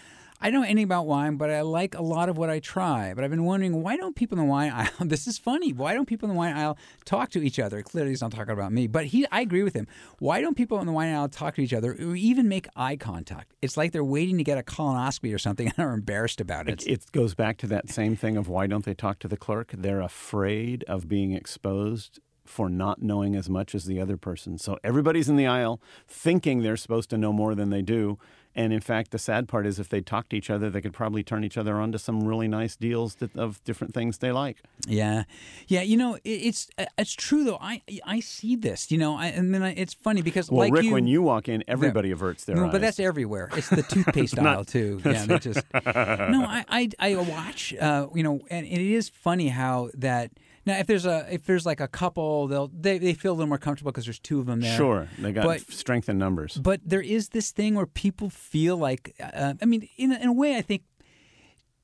[0.41, 3.15] "I don't know anything about wine, but I like a lot of what I try.
[3.15, 4.91] But I've been wondering why don't people in the wine aisle?
[5.07, 5.73] This is funny.
[5.73, 7.83] Why don't people in the wine aisle talk to each other?
[7.83, 9.27] Clearly, he's not talking about me, but he.
[9.31, 9.87] I agree with him.
[10.19, 12.97] Why don't people in the wine aisle talk to each other or even make eye
[12.97, 13.55] contact?
[13.63, 16.87] It's like they're waiting to get a colonoscopy or something and are embarrassed about it.
[16.87, 19.73] It goes back to that same thing of why don't they talk to the clerk?
[19.77, 24.59] They're afraid of being exposed for not knowing as much as the other person.
[24.59, 28.19] So everybody's in the aisle thinking they're supposed to know more than they do.
[28.57, 30.95] And in fact, the sad part is if they talk to each other, they could
[30.95, 34.33] probably turn each other on to some really nice deals that, of different things they
[34.33, 34.63] like.
[34.89, 35.25] Yeah,
[35.69, 35.83] yeah.
[35.83, 37.59] You know, it, it's uh, it's true though.
[37.61, 38.91] I I see this.
[38.91, 41.21] You know, I, and then I, it's funny because Well, like Rick, you, when you
[41.21, 42.73] walk in, everybody averts their no, eyes.
[42.73, 43.51] but that's everywhere.
[43.53, 45.03] It's the toothpaste aisle too.
[45.05, 46.47] Yeah, they just no.
[46.47, 47.75] I I, I watch.
[47.75, 50.31] Uh, you know, and it is funny how that.
[50.67, 53.47] Now, if there's a if there's like a couple, they'll they, they feel a little
[53.49, 54.77] more comfortable because there's two of them there.
[54.77, 56.59] Sure, they got But- strength in numbers.
[56.61, 60.29] But there is this thing where people feel like, uh, I mean, in a, in
[60.29, 60.83] a way, I think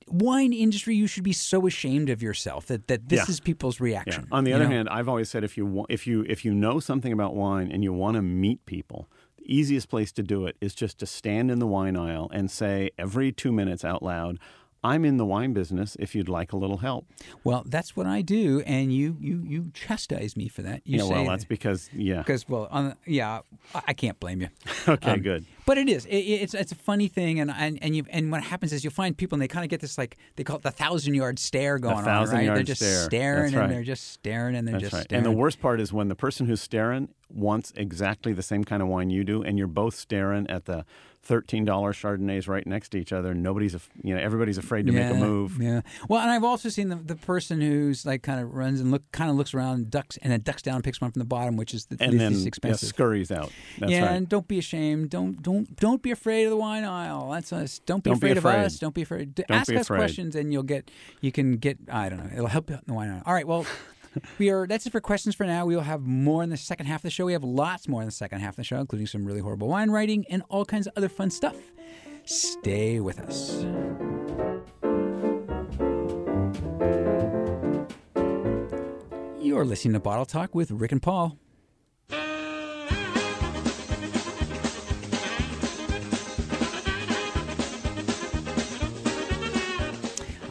[0.09, 3.31] wine industry, you should be so ashamed of yourself that, that this Yeah.
[3.31, 3.85] is people's Yeah.
[3.85, 4.27] reaction.
[4.33, 4.71] On the other know?
[4.71, 7.83] hand, I've always said if you if you if you know something about wine and
[7.85, 11.51] you want to meet people, the easiest place to do it is just to stand
[11.51, 14.39] in the wine aisle and say every two minutes out loud,
[14.85, 15.97] "I'm in the wine business.
[16.01, 17.07] If you'd like a little help."
[17.45, 20.83] Well, that's what I do, and you you you chastise me for that.
[20.85, 22.19] You yeah, well, that's because yeah.
[22.19, 23.41] because well, on, yeah,
[23.75, 24.49] I can't blame you.
[24.89, 25.45] Okay, Um, good.
[25.65, 26.07] But it is.
[26.07, 28.91] It, it's it's a funny thing, and and and you and what happens is you
[28.91, 31.39] find people, and they kind of get this like they call it the thousand yard
[31.39, 32.55] stare going on, thousand right?
[32.55, 33.05] they're just stare.
[33.05, 35.05] staring, That's and they're just staring, and they're That's just right.
[35.05, 35.25] staring.
[35.25, 38.83] And the worst part is when the person who's staring wants exactly the same kind
[38.83, 40.85] of wine you do, and you're both staring at the
[41.25, 43.33] thirteen dollars Chardonnays right next to each other.
[43.35, 45.63] Nobody's, af- you know, everybody's afraid to make a move.
[45.63, 45.83] Yeah.
[46.09, 49.03] Well, and I've also seen the, the person who's like kind of runs and look
[49.13, 51.27] kind of looks around, and ducks, and then ducks down and picks one from the
[51.27, 52.89] bottom, which is the And least then yeah, expensive.
[52.89, 53.51] scurries out.
[53.79, 54.13] That's yeah, right.
[54.17, 55.11] and don't be ashamed.
[55.11, 57.31] Don't don't don't be afraid of the wine aisle.
[57.31, 57.79] That's us.
[57.87, 58.79] Don't be Don't be afraid of us.
[58.79, 59.35] Don't be afraid.
[59.35, 59.99] Don't Ask be us afraid.
[59.99, 60.91] questions, and you'll get.
[61.21, 61.79] You can get.
[61.91, 62.31] I don't know.
[62.33, 63.23] It'll help you out in the wine aisle.
[63.27, 63.47] All right.
[63.47, 63.65] Well,
[64.39, 64.67] we are.
[64.67, 65.65] That's it for questions for now.
[65.67, 67.27] We will have more in the second half of the show.
[67.27, 69.69] We have lots more in the second half of the show, including some really horrible
[69.69, 71.57] wine writing and all kinds of other fun stuff.
[72.25, 73.65] Stay with us.
[79.41, 81.37] You're listening to Bottle Talk with Rick and Paul.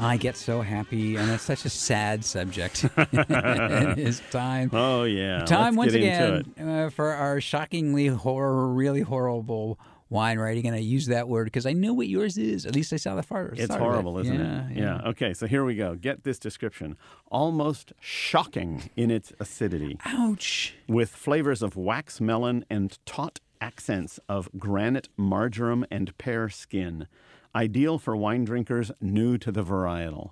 [0.02, 2.86] I get so happy, and it's such a sad subject.
[2.98, 4.72] it is time.
[4.74, 5.46] Oh yeah.
[5.46, 6.48] Time Let's once get into it.
[6.58, 11.46] again uh, for our shockingly horror, really horrible wine writing, and I use that word
[11.46, 12.66] because I know what yours is.
[12.66, 13.54] At least I saw the far.
[13.56, 14.24] It's horrible, it.
[14.24, 14.78] isn't yeah, it?
[14.78, 15.10] Yeah.
[15.10, 15.96] Okay, so here we go.
[15.96, 16.98] Get this description.
[17.32, 20.76] Almost shocking in its acidity, Ouch.
[20.88, 27.08] with flavors of wax melon and taut accents of granite marjoram and pear skin.
[27.56, 30.32] Ideal for wine drinkers new to the varietal.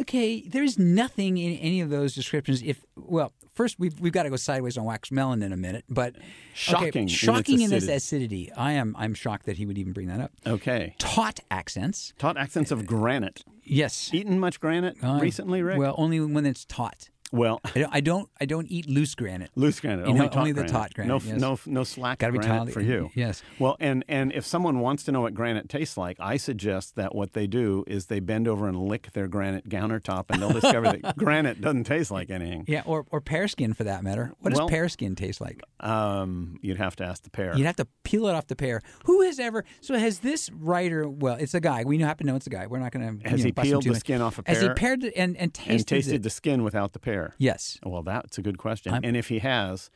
[0.00, 2.62] Okay, there's nothing in any of those descriptions.
[2.62, 5.84] If well, first we've we've got to go sideways on wax melon in a minute,
[5.88, 8.46] but okay, Shocking in its shocking in its acidity.
[8.48, 8.52] acidity.
[8.52, 10.32] I am I'm shocked that he would even bring that up.
[10.46, 10.94] Okay.
[10.98, 13.42] Taut accents, Taut accents of granite.
[13.64, 14.10] yes.
[14.12, 15.78] Eaten much granite Uh, recently, Rick?
[15.78, 17.08] Well, only when it's taut.
[17.32, 19.50] Well I don't I don't, I don't eat loose granite.
[19.54, 20.72] Loose granite, You only, know, only the granite.
[20.72, 21.40] taut granite, No, yes.
[21.40, 23.10] no, no slack Gotta be granite taut, for you.
[23.14, 23.42] yes.
[23.58, 27.14] Well, and and if someone wants to know what granite tastes like, I suggest that
[27.14, 30.92] what they do is they bend over and lick their granite countertop, and they'll discover
[30.92, 32.64] that granite doesn't taste like anything.
[32.68, 34.32] Yeah, or or pear skin for that matter.
[34.40, 35.60] What does Well- pear skin taste like?
[35.80, 37.56] Um, you'd have to ask the pear.
[37.56, 38.82] You'd have to peel it off the pear.
[39.06, 39.64] Who has ever?
[39.80, 41.08] So has this writer?
[41.08, 41.84] Well, it's a guy.
[41.84, 42.66] We happen to know it's a guy.
[42.66, 43.28] We're not going to.
[43.28, 43.98] Has you know, he peeled the much.
[44.00, 44.54] skin off a pear?
[44.54, 46.22] Has he pear paired and and tasted, and tasted it?
[46.22, 47.17] the skin without the pear.
[47.38, 47.78] Yes.
[47.84, 48.98] Well, that's a good question.
[49.02, 49.90] and if he has,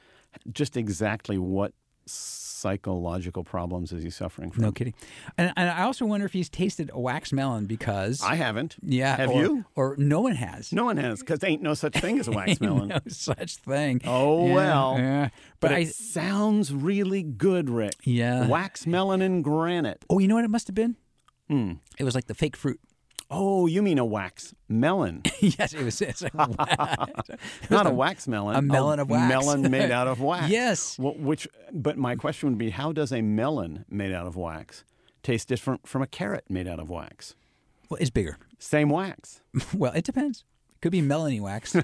[0.53, 1.73] just exactly what
[2.05, 4.63] psychological problems is he suffering from?
[4.65, 4.95] No kidding.
[5.37, 8.77] And, and I also wonder if he's tasted a wax melon because I haven't.
[8.83, 9.17] yeah.
[9.17, 9.65] Have or, you?
[9.75, 10.73] Or no one has.
[10.73, 12.89] No one has, because there ain't no such thing as a wax melon.
[12.89, 14.01] no such thing.
[14.05, 14.95] Oh, Yeah, well.
[14.99, 15.29] yeah.
[15.61, 15.85] But, But, it I.
[15.85, 17.95] sounds really good, Rick.
[18.05, 18.47] Yeah.
[18.47, 20.05] Wax melon and granite.
[20.11, 20.97] Oh, you know what it must have been?
[21.49, 21.73] Hmm.
[21.99, 22.81] It was like the fake fruit.
[23.35, 26.03] Oh, you mean a wax melon, yes, it was.
[26.03, 26.31] It's a,
[27.71, 28.57] not a wax melon.
[28.57, 29.27] a melon of wax.
[29.29, 30.51] Melon made out of wax.
[30.51, 30.99] Yes.
[30.99, 34.85] Well, which, but my question would be, how does a melon made out of wax
[35.23, 37.35] taste different from a carrot made out of wax?
[37.89, 38.37] well, it's bigger.
[38.59, 39.41] Same wax.
[39.75, 40.45] Well, it depends.
[40.83, 41.75] Could be melony wax.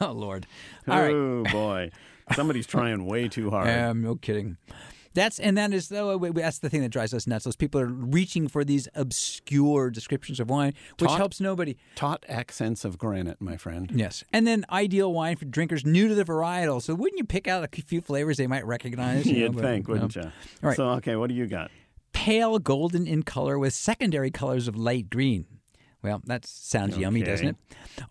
[0.00, 0.46] oh Lord!
[0.86, 1.12] All right.
[1.12, 1.90] Oh boy,
[2.34, 3.68] somebody's trying way too hard.
[3.68, 4.56] Um, no kidding.
[5.14, 7.44] That's and that is though that's the thing that drives us nuts.
[7.44, 11.76] Those people are reaching for these obscure descriptions of wine, which Taut- helps nobody.
[11.94, 13.90] Taut accents of granite, my friend.
[13.94, 16.80] Yes, and then ideal wine for drinkers new to the varietal.
[16.82, 19.26] So wouldn't you pick out a few flavors they might recognize?
[19.32, 20.22] You You'd but, think, wouldn't no.
[20.22, 20.28] you?
[20.62, 20.76] All right.
[20.76, 21.70] So, okay, what do you got?
[22.12, 25.46] Pale golden in color with secondary colors of light green.
[26.02, 27.56] Well, that sounds yummy, doesn't it?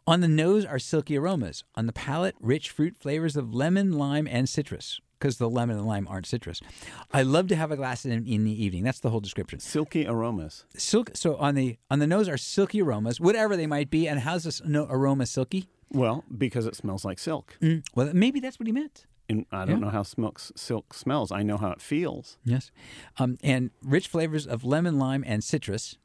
[0.08, 1.64] On the nose are silky aromas.
[1.76, 5.00] On the palate, rich fruit flavors of lemon, lime, and citrus.
[5.22, 6.62] Because the lemon and lime aren't citrus.
[7.14, 8.84] I love to have a glass in, in the evening.
[8.84, 9.60] That's the whole description.
[9.60, 10.66] Silky aromas.
[10.76, 11.12] Silk.
[11.14, 14.08] So on the on the nose are silky aromas, whatever they might be.
[14.08, 15.68] And how's this no, aroma silky?
[15.92, 17.56] Well, because it smells like silk.
[17.62, 19.06] Mm, well, maybe that's what he meant.
[19.30, 21.32] And I don't know how silk, silk smells.
[21.32, 22.38] I know how it feels.
[22.44, 22.72] Yes,
[23.18, 25.98] um, and rich flavors of lemon, lime, and citrus.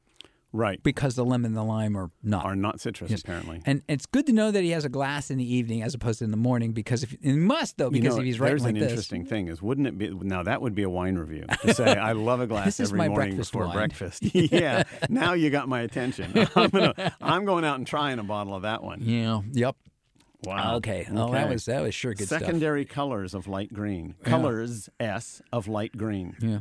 [0.56, 0.82] Right.
[0.82, 2.44] Because the lemon and the lime are not.
[2.44, 3.20] Are not citrus, Yes.
[3.20, 3.60] apparently.
[3.66, 6.20] And it's good to know that he has a glass in the evening as opposed
[6.20, 8.56] to in the morning because if he must though You because know, if he's writing
[8.62, 11.44] there's an interesting thing is, wouldn't it be now that would be a wine review
[11.62, 14.22] to say I love a glass every morning breakfast before wine." breakfast.
[14.34, 16.32] yeah, now you got my attention.
[16.56, 19.00] I'm gonna, I'm going out and trying a bottle of that one.
[19.02, 19.42] Yeah.
[19.52, 19.76] Yep.
[20.44, 20.76] Wow.
[20.76, 21.06] Okay.
[21.10, 24.14] Oh, that was that was sure good Secondary colors of light green.
[24.24, 26.36] Colors S of light green.
[26.40, 26.58] Yeah.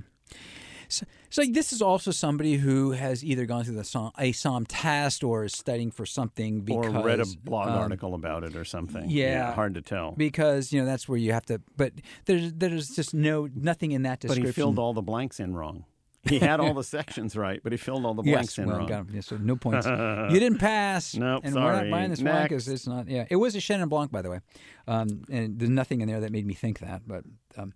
[0.90, 4.66] So, so this is also somebody who has either gone through the Somm, a Somm
[4.68, 8.56] test or is studying for something because or read a blog um, article about it
[8.56, 9.10] or something.
[9.10, 9.54] yeah.
[9.54, 10.12] hard to tell.
[10.12, 11.62] because you know that's where you have to.
[11.78, 11.94] But
[12.26, 14.44] there's there's just no nothing in that description.
[14.44, 15.86] But he filled all the blanks in wrong.
[16.28, 18.80] He had all the sections right, but he filled all the blanks Yes, in well,
[18.80, 18.88] wrong.
[18.88, 19.06] got.
[19.12, 19.86] Yeah, so no points.
[20.34, 21.14] you didn't pass.
[21.16, 21.90] Nope, and we're sorry.
[21.90, 23.08] not buying this wine because it's not.
[23.08, 24.40] Yeah, it was a Chenin Blanc, by the way,
[24.88, 27.04] um, and there's nothing in there that made me think that.
[27.06, 27.26] But
[27.58, 27.74] um,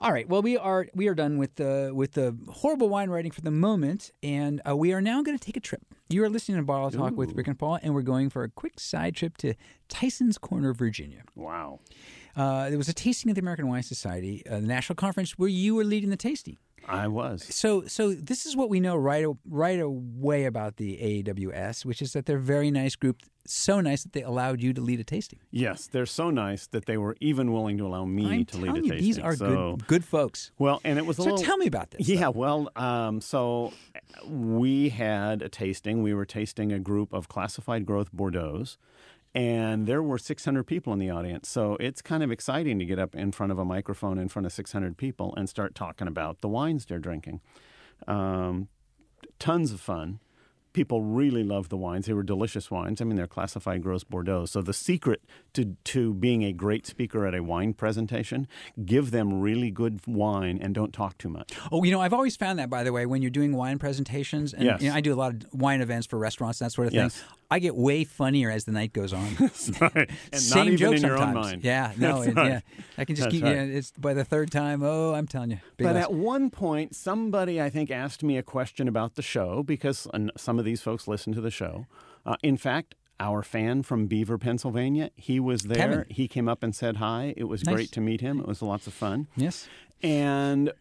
[0.00, 3.30] all right, well, we are we are done with the with the horrible wine writing
[3.30, 5.82] for the moment, and uh, we are now going to take a trip.
[6.08, 8.48] You are listening to Bottle Talk with Rick and Paul, and we're going for a
[8.48, 9.54] quick side trip to
[9.88, 11.22] Tyson's Corner, Virginia.
[11.34, 11.80] Wow.
[12.36, 15.48] Uh, there was a tasting at the American Wine Society, uh, the national conference, where
[15.48, 16.58] you were leading the tasting.
[16.88, 17.44] I was.
[17.54, 22.12] So, so this is what we know right right away about the AWS, which is
[22.12, 23.22] that they're a very nice group.
[23.48, 25.38] So nice that they allowed you to lead a tasting.
[25.52, 28.72] Yes, they're so nice that they were even willing to allow me I'm to lead
[28.72, 28.98] a you, tasting.
[28.98, 30.50] these are so, good good folks.
[30.58, 31.44] Well, and it was a So little.
[31.44, 32.08] tell me about this.
[32.08, 33.72] Yeah, well, um, so
[34.26, 36.02] we had a tasting.
[36.02, 38.78] We were tasting a group of classified growth Bordeaux's,
[39.34, 41.48] and there were 600 people in the audience.
[41.48, 44.46] So it's kind of exciting to get up in front of a microphone in front
[44.46, 47.40] of 600 people and start talking about the wines they're drinking.
[48.06, 48.68] Um,
[49.38, 50.20] tons of fun.
[50.76, 52.04] People really loved the wines.
[52.04, 53.00] They were delicious wines.
[53.00, 54.44] I mean, they're classified growth Bordeaux.
[54.44, 55.22] So the secret
[55.54, 58.46] to to being a great speaker at a wine presentation,
[58.84, 61.52] give them really good wine and don't talk too much.
[61.72, 64.52] Oh, you know, I've always found that by the way when you're doing wine presentations,
[64.52, 64.82] and Yes.
[64.82, 66.92] you know, I do a lot of wine events for restaurants and that sort of
[66.92, 67.04] thing.
[67.04, 67.24] Yes.
[67.48, 69.28] I get way funnier as the night goes on.
[69.80, 70.10] right.
[70.32, 71.36] And Same joke in your sometimes.
[71.36, 71.64] own mind.
[71.64, 72.50] Yeah, no, it- right.
[72.50, 72.60] yeah.
[72.98, 73.44] I can just That's keep.
[73.44, 73.54] right.
[73.54, 74.82] Yeah, it's by the third time.
[74.82, 75.58] Oh, I'm telling you.
[75.78, 80.08] But at one point, somebody I think asked me a question about the show because
[80.36, 81.86] some of these folks listen to the show.
[82.26, 85.78] Uh, in fact, our fan from Beaver, Pennsylvania, he was there.
[85.78, 86.06] Kevin.
[86.10, 87.32] He came up and said hi.
[87.36, 87.74] It was Nice.
[87.74, 88.38] great to meet him.
[88.40, 89.28] It was lots of fun.
[89.36, 89.68] yes.
[90.02, 90.72] And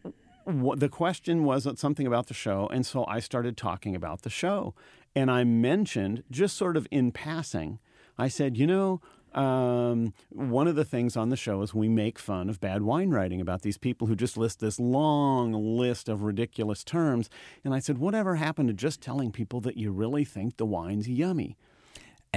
[0.46, 2.68] wh- the question was something about the show.
[2.74, 4.74] And so I started talking about the show.
[5.16, 7.80] And I mentioned, just sort of in passing,
[8.18, 9.00] I said, you know,
[9.36, 13.10] um, one of the things on the show is we make fun of bad wine
[13.10, 17.30] writing about these people who just list this long list of ridiculous terms.
[17.64, 21.10] And I said, whatever happened to just telling people that you really think the wine's
[21.10, 21.58] yummy?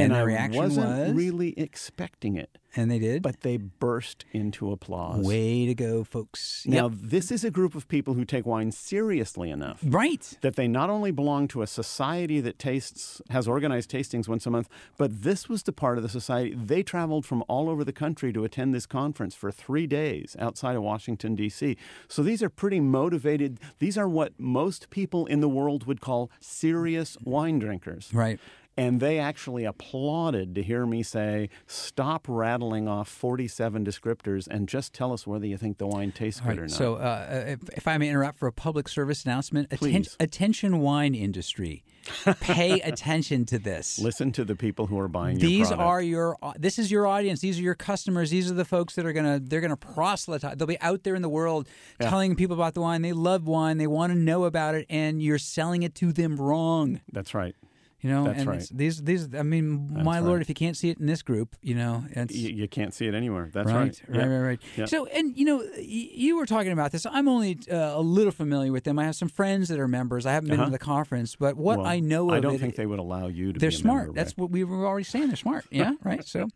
[0.05, 1.13] And I the reaction wasn't was?
[1.13, 3.23] really expecting it, And they did.
[3.23, 5.25] but they burst into applause.
[5.27, 6.65] way to go, folks.
[6.67, 6.99] Now, Yep.
[7.03, 10.37] this is a group of people who take wine seriously enough right.
[10.43, 14.51] that they not only belong to a society that tastes has organized tastings once a
[14.51, 17.93] month, but this was the part of the society they traveled from all over the
[17.93, 21.77] country to attend this conference for 3 days outside of Washington D.C.
[22.09, 23.59] So these are pretty motivated.
[23.79, 28.11] These are what most people in the world would call serious wine drinkers.
[28.13, 28.39] Right.
[28.79, 34.93] And they actually applauded to hear me say, "Stop rattling off 47 descriptors and just
[34.93, 36.64] tell us whether you think the wine tastes All good right.
[36.64, 40.05] or not." So, uh, if, if I may interrupt for a public service announcement, atten-
[40.21, 41.83] attention, wine industry,
[42.41, 43.99] pay attention to this.
[43.99, 46.37] Listen to the people who are buying These are your.
[46.57, 47.41] This is your audience.
[47.41, 48.31] These are your customers.
[48.31, 49.41] These are the folks that are gonna.
[49.41, 50.57] They're gonna proselytize.
[50.57, 51.69] They'll be out there in the world
[52.01, 53.03] telling people about the wine.
[53.03, 53.79] They love wine.
[53.79, 57.01] They want to know about it, and you're selling it to them wrong.
[57.12, 57.57] That's right.
[58.01, 58.69] You know, That's and right.
[58.73, 59.35] these these.
[59.35, 60.41] I mean, my lord, right.
[60.43, 63.15] if you can't see it in this group, you know, it's You, can't see it
[63.15, 63.51] anywhere.
[63.53, 64.19] That's right, right.
[64.19, 64.89] right, right, right.
[64.89, 65.83] So, and you know, y-
[66.15, 67.07] you were talking about this.
[67.11, 69.01] I'm only uh, a little familiar with them.
[69.01, 70.27] I have some friends that are members.
[70.27, 70.67] I haven't been Uh-huh.
[70.67, 73.01] to the conference, but what Well, I know of I don't it, think they would
[73.01, 73.59] allow you to.
[73.59, 74.07] they're be a smart.
[74.07, 75.27] member, That's what we were already saying.
[75.27, 75.65] They're smart.
[75.73, 76.25] Yeah, right.
[76.25, 76.47] So,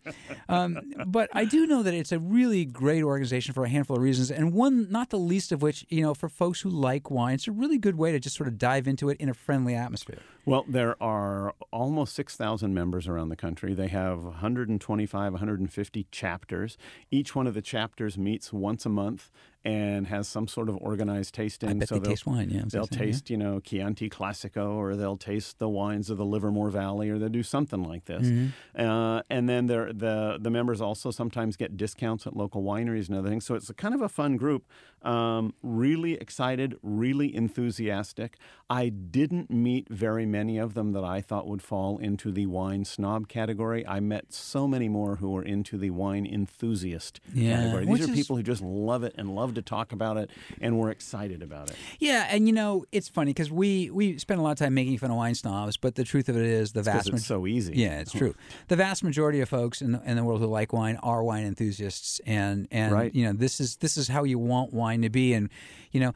[0.49, 4.03] um, but I do know that it's a really great organization for a handful of
[4.03, 7.35] reasons, and one not the least of which, you know, for folks who like wine,
[7.35, 9.75] it's a really good way to just sort of dive into it in a friendly
[9.75, 10.21] atmosphere.
[10.45, 11.32] Well, there are
[11.71, 13.75] almost 6,000 members around the country.
[13.75, 16.79] They have 125, 150 chapters.
[17.11, 19.31] Each one of the chapters meets once a month
[19.65, 21.69] and has some sort of organized tasting.
[21.69, 22.51] I bet so they they'll- taste wine.
[22.51, 26.71] Yeah, They'll taste, you know, Chianti Classico, or they'll taste the wines of the Livermore
[26.71, 28.27] Valley, or they'll do something like this.
[28.27, 28.81] Mm-hmm.
[28.85, 33.29] Uh, and then the the members also sometimes get discounts at local wineries and other
[33.29, 33.45] things.
[33.45, 34.67] So it's a kind of a fun group.
[35.03, 38.37] Um, really excited, really enthusiastic.
[38.71, 42.85] I didn't meet very many of them that I thought would fall into the wine
[42.85, 43.87] snob category.
[43.87, 47.87] I met so many more who were into the wine enthusiast Yeah, category.
[47.87, 50.31] which These are is- people who just love it and love to talk about it,
[50.61, 51.77] and we're excited about it.
[51.99, 54.99] Yeah, and you know it's funny because we we spend a lot of time making
[54.99, 57.47] fun of wine snobs, but the truth of it is the Because vast it's so
[57.47, 57.75] easy.
[57.77, 58.35] Yeah, it's true.
[58.69, 61.45] The vast majority of folks in the, in the world who like wine are wine
[61.45, 63.15] enthusiasts, and and Right.
[63.15, 65.33] you know this is this is how you want wine to be.
[65.35, 65.49] And
[65.93, 66.13] you know,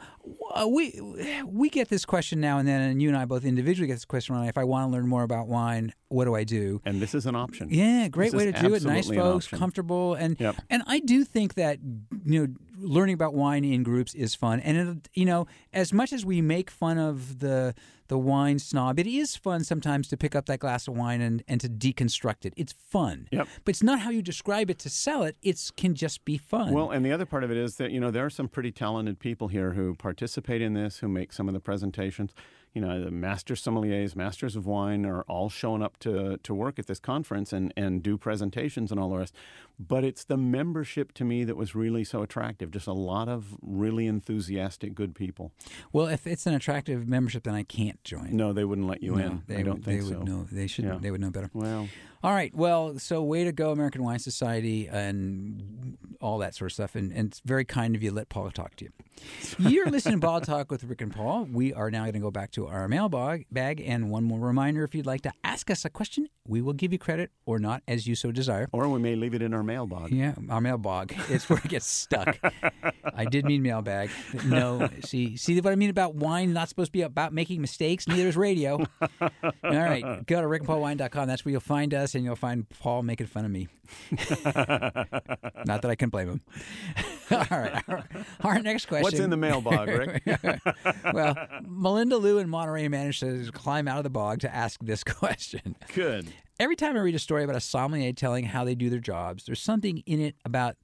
[0.54, 0.98] uh, we
[1.44, 4.04] we get this question now and then, and you and I both individually get this
[4.04, 4.34] question.
[4.34, 4.48] Right?
[4.48, 6.80] If I want to learn more about wine, what do I do?
[6.84, 7.68] And this is an option.
[7.70, 8.82] Yeah, great This way to do it.
[8.84, 10.56] Nice folks, comfortable, and Yep.
[10.70, 11.78] and I do think that
[12.24, 14.60] you know learning about wine in groups is fun.
[14.60, 17.74] And it, you know, as much as we make fun of the
[18.08, 21.42] the wine snob, it is fun sometimes to pick up that glass of wine and,
[21.48, 22.54] and to deconstruct it.
[22.56, 23.48] It's fun, Yep.
[23.64, 25.36] but it's not how you describe it to sell it.
[25.42, 26.72] It can just be fun.
[26.72, 28.70] Well, and the other part of it is that you know there are some pretty
[28.70, 32.32] talented people here who participate in this, who make some of the presentations.
[32.76, 36.78] You know, the master sommeliers, masters of wine are all showing up to, to work
[36.78, 39.34] at this conference and, and do presentations and all the rest.
[39.80, 42.70] But it's the membership to me that was really so attractive.
[42.70, 45.52] Just a lot of really enthusiastic, good people.
[45.90, 48.36] well, if it's an attractive membership, then I can't join.
[48.36, 49.42] No, they wouldn't let you No, in.
[49.46, 50.18] they I don't would, think they so.
[50.18, 50.46] would know.
[50.52, 50.84] They should.
[50.84, 50.98] Yeah.
[51.00, 51.48] They would know better.
[51.54, 51.88] Well,
[52.22, 52.54] All right.
[52.54, 56.94] Well, so way to go, American Wine Society, and all that sort of stuff.
[56.94, 58.10] And, and it's very kind of you.
[58.10, 58.90] to Let Paul talk to you.
[59.58, 61.48] You're listening to Bottle Talk with Rick and Paul.
[61.50, 63.80] We are now going to go back to our mailbag bag.
[63.84, 66.92] And one more reminder: if you'd like to ask us a question, we will give
[66.92, 68.68] you credit or not, as you so desire.
[68.72, 70.12] or we may leave it in our mailbox.
[70.12, 71.16] Yeah, our mailbag.
[71.28, 72.38] It's where it gets stuck.
[73.14, 74.10] I did mean mailbag.
[74.44, 76.52] No, see, see what I mean about wine?
[76.52, 78.06] Not supposed to be about making mistakes.
[78.06, 78.84] Neither is radio.
[79.20, 79.30] All
[79.62, 81.26] right, go to rickandpaulwine.com.
[81.28, 83.68] That's where you'll find us, and you'll find Paul making fun of me.
[84.44, 86.40] Not that I can blame him.
[87.30, 87.82] all right.
[87.88, 88.04] Our,
[88.42, 89.02] our next question.
[89.02, 90.60] What's in the mail mailbag, Rick?
[91.12, 95.02] well, Melinda Lou in Monterey managed to climb out of the bog to ask this
[95.04, 95.76] question.
[95.94, 96.32] Good.
[96.58, 99.44] Every time I read a story about a sommelier telling how they do their jobs,
[99.44, 100.76] there's something in it about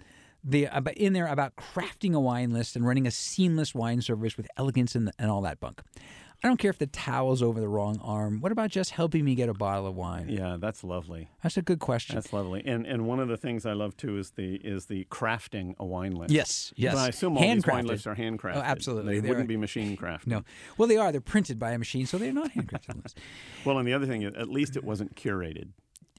[0.45, 4.37] the about in there about crafting a wine list and running a seamless wine service
[4.37, 5.81] with elegance and, and all that bunk.
[6.45, 8.41] I don't care if the towel's over the wrong arm.
[8.41, 10.29] What about just helping me get a bottle of wine?
[10.29, 11.29] Yeah, that's lovely.
[11.43, 12.17] That's a good question.
[12.17, 12.63] That's lovely.
[12.67, 15.85] And and one of the things I love too is the is the crafting a
[15.87, 16.33] wine list.
[16.33, 16.95] yes, yes.
[16.95, 18.57] But I assume all these wine lists are handcrafted.
[18.57, 19.15] Oh, absolutely.
[19.15, 20.27] They They wouldn't are- be machine crafted.
[20.27, 20.43] No.
[20.79, 21.13] Well, they are.
[21.13, 23.21] They're printed by a machine, so they're not handcrafted lists.
[23.65, 25.69] Well, and the other thing at least it wasn't curated.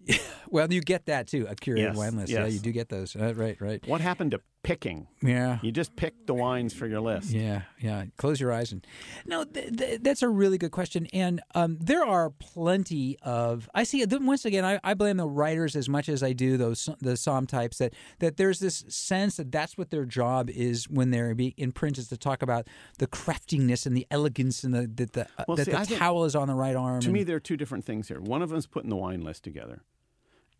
[0.49, 2.31] Well, you get that too, a curated Yes, wine list.
[2.31, 2.53] Yeah, yes.
[2.53, 3.15] you do get those.
[3.15, 3.81] Uh, right, right.
[3.87, 5.07] What happened to picking?
[5.21, 5.59] Yeah.
[5.61, 7.29] You just pick the wines for your list.
[7.31, 8.05] Yeah, yeah.
[8.17, 8.85] Close your eyes and
[9.25, 9.43] no.
[9.43, 13.69] Th- th- that's a really good question, and um, there are plenty of.
[13.75, 14.03] I see.
[14.05, 17.47] Once again, I, I blame the writers as much as I do those the somm
[17.47, 17.77] types.
[17.77, 21.97] That that there's this sense that that's what their job is when they're in print
[21.97, 22.67] is to talk about
[22.99, 26.35] the craftiness and the elegance and the that the Well, that see, the towel is
[26.35, 27.01] on the right arm.
[27.01, 28.19] To and- me, there are two different things here.
[28.19, 29.83] One of them is putting the wine list together,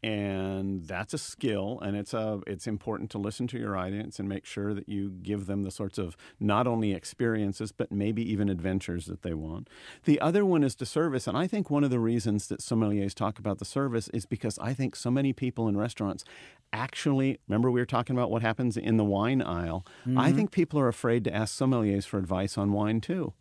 [0.04, 4.28] and that's a skill, and it's a it's important to listen to your audience and
[4.28, 8.49] make sure that you give them the sorts of not only experiences but maybe even
[8.49, 9.70] adventures that they want.
[10.04, 13.14] The other one is the service, and I think one of the reasons that sommeliers
[13.14, 16.26] talk about the service is because I think so many people in restaurants
[16.74, 19.86] actually remember we were talking about what happens in the wine aisle.
[20.06, 20.36] I mm-hmm.
[20.36, 23.34] think people are afraid to ask sommeliers for advice on wine too.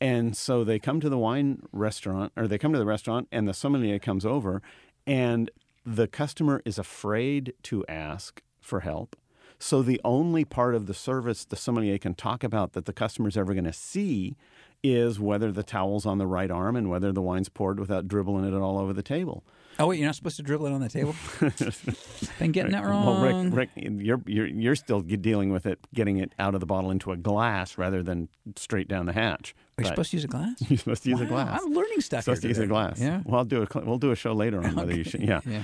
[0.00, 3.46] And so they come to the wine restaurant, or they come to the restaurant, and
[3.46, 4.62] the sommelier comes over,
[5.06, 5.50] and
[5.84, 9.16] the customer is afraid to ask for help.
[9.58, 13.28] So the only part of the service the sommelier can talk about that the customer
[13.28, 14.36] is ever going to see
[14.82, 18.44] is whether the towel's on the right arm and whether the wine's poured without dribbling
[18.46, 19.44] it all over the table.
[19.80, 21.14] Oh wait, you're not supposed to dribble it on the table.
[22.38, 23.04] Been getting that wrong.
[23.22, 26.66] Well, Rick, Rick, you're, you're you're still dealing with it, getting it out of the
[26.66, 29.54] bottle into a glass rather than straight down the hatch.
[29.78, 30.62] Are you But supposed to use a glass?
[30.68, 31.60] you're supposed to use a glass.
[31.62, 32.24] I'm learning stuff.
[32.24, 33.00] supposed to use a glass.
[33.00, 33.22] Yeah.
[33.24, 35.22] Well, I'll do a we'll do a show later on whether you should.
[35.22, 35.40] Yeah.
[35.46, 35.62] Yeah.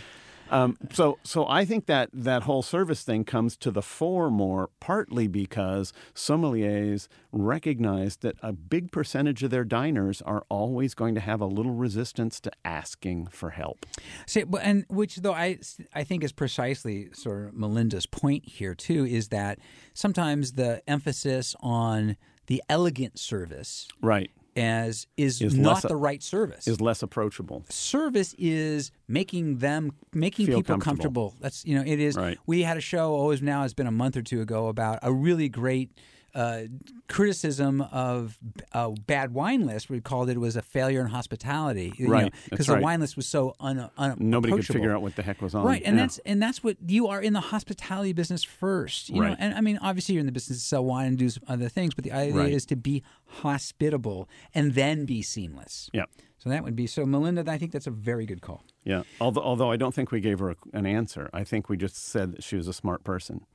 [0.51, 4.71] Um, so so I think that that whole service thing comes to the fore more
[4.81, 11.21] partly because sommeliers recognize that a big percentage of their diners are always going to
[11.21, 13.87] have a little resistance to asking for help.
[14.27, 15.59] See, but- and which though I
[15.95, 19.59] I think is precisely sort of Melinda's point here too is that
[19.95, 22.17] sometimes the emphasis on
[22.47, 24.31] the elegant service Right.
[24.57, 26.67] As is, Is not less the right service.
[26.67, 27.65] Is less approachable.
[27.69, 31.31] service is making them making Feel people comfortable.
[31.31, 31.35] comfortable.
[31.41, 32.17] That's you know it is.
[32.17, 32.39] Right.
[32.47, 34.99] We had a show oh, always now it's been a month or two ago about
[35.03, 35.91] a really great.
[36.37, 36.65] Uh,
[37.09, 38.37] criticism of
[38.73, 39.89] a bad wine list.
[39.89, 42.83] We called it was a failure in hospitality, you Right, Because the right.
[42.83, 45.65] wine list was so un, un, Nobody could figure out what the heck was on.
[45.65, 46.03] Right, and Yeah.
[46.03, 49.09] that's and that's what you are in the hospitality business first.
[49.09, 49.37] You know, Right.
[49.41, 51.71] and I mean, obviously you're in the business to sell wine and do some other
[51.71, 52.53] things, but the idea Right.
[52.53, 53.03] is to be
[53.47, 55.89] hospitable and then be seamless.
[55.95, 56.05] yeah.
[56.39, 57.45] So that would be so, Melinda.
[57.51, 58.63] I think that's a very good call.
[58.85, 59.03] Yeah.
[59.21, 61.29] Although although I don't think we gave her a, an answer.
[61.33, 63.47] I think we just said that she was a smart person.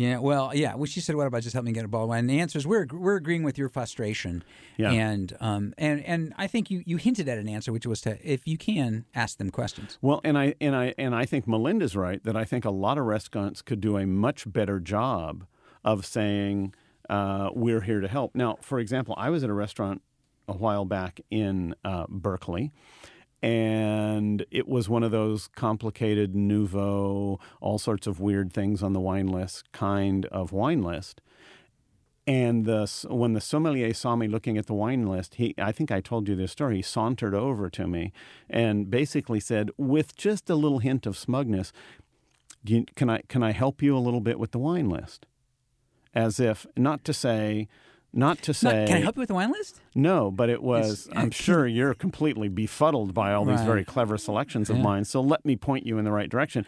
[0.00, 0.76] Yeah, well, yeah.
[0.76, 2.66] Well, she said, "What about just help me get a ball?" And the answer is,
[2.66, 4.42] we're we're agreeing with your frustration,
[4.78, 4.92] Yeah.
[4.92, 8.16] and um and and I think you you hinted at an answer, which was to,
[8.24, 9.98] if you can, ask them questions.
[10.00, 12.96] Well, and I and I and I think Melinda's right that I think a lot
[12.96, 15.44] of restaurants could do a much better job
[15.84, 16.72] of saying
[17.10, 18.34] uh, we're here to help.
[18.34, 20.00] Now, for example, I was at a restaurant
[20.48, 22.72] a while back in uh, Berkeley.
[23.42, 29.00] And it was one of those complicated nouveau, all sorts of weird things on the
[29.00, 31.20] wine list kind of wine list.
[32.26, 35.90] And the, when the sommelier saw me looking at the wine list, he, I think
[35.90, 36.76] I told you this story.
[36.76, 38.12] He sauntered over to me
[38.48, 41.72] and basically said, with just a little hint of smugness,
[42.62, 45.26] you, can, I, can I help you a little bit with the wine list?
[46.14, 47.68] As if, not to say,
[48.12, 49.80] not to Not- say, can I help you with the wine list?
[49.94, 54.18] no, but it was, It's- I'm sure you're completely befuddled by all these very clever
[54.18, 54.82] selections of Yeah.
[54.82, 55.04] mine.
[55.04, 56.64] So let me point you in the right direction.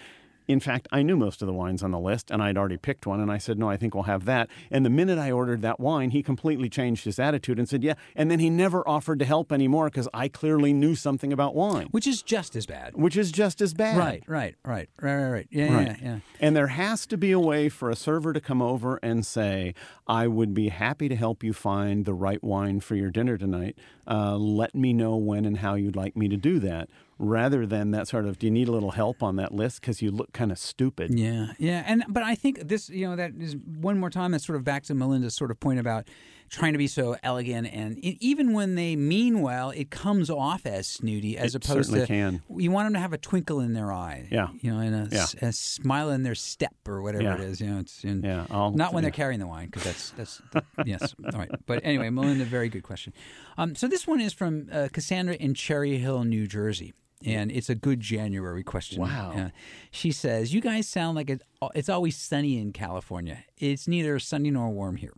[0.53, 3.07] In fact, I knew most of the wines on the list and I'd already picked
[3.07, 3.21] one.
[3.21, 4.49] And I said, No, I think we'll have that.
[4.71, 7.95] And the minute I ordered that wine, he completely changed his attitude and said, Yeah.
[8.15, 11.89] And then he never offered to help anymore because I clearly knew something about wine,
[11.91, 12.95] Which is just as bad.
[12.95, 13.97] which is just as bad.
[13.99, 15.49] Right, right, right, right, right, right.
[15.51, 15.87] Yeah, Right.
[15.89, 16.19] yeah, yeah.
[16.41, 19.75] And there has to be a way for a server to come over and say,
[20.07, 23.79] I would be happy to help you find the right wine for your dinner tonight.
[24.07, 26.89] Uh, let me know when and how you'd like me to do that.
[27.19, 30.03] Rather than that sort of, do you need a little help on that list because
[30.03, 31.17] you look kind of stupid?
[31.17, 34.33] Yeah, yeah, and but I think this, you know, that is one more time.
[34.33, 36.09] That's sort of back to Melinda's sort of point about
[36.49, 40.67] trying to be so elegant, and it, even when they mean well, it comes off
[40.67, 42.43] as snooty as It opposed certainly to can.
[42.59, 44.49] you want them to have a twinkle in their eye, Yeah.
[44.61, 45.27] you know, and a, Yeah.
[45.49, 47.35] a smile in their step or whatever Yeah.
[47.35, 47.79] it is, you know.
[47.79, 49.11] It's in, Yeah, I'll- not when yeah.
[49.11, 51.51] they're carrying the wine because that's that's the, yes, all right.
[51.67, 53.13] But anyway, Melinda, very good question.
[53.57, 56.93] Um, so this one is from uh, Cassandra in Cherry Hill, New Jersey.
[57.27, 59.03] And it's a good January question.
[59.03, 59.33] Wow.
[59.37, 59.49] Uh,
[59.91, 61.31] she says, "You guys sound like
[61.75, 63.45] it's always sunny in California.
[63.59, 65.13] It's neither sunny nor warm here.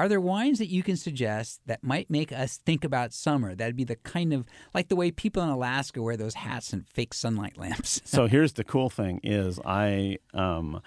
[0.00, 3.54] Are there wines that you can suggest that might make us think about summer?
[3.54, 6.88] That'd be the kind of like the way people in Alaska wear those hats and
[6.88, 8.00] fake sunlight lamps.
[8.06, 10.80] so here's the cool thing is I um,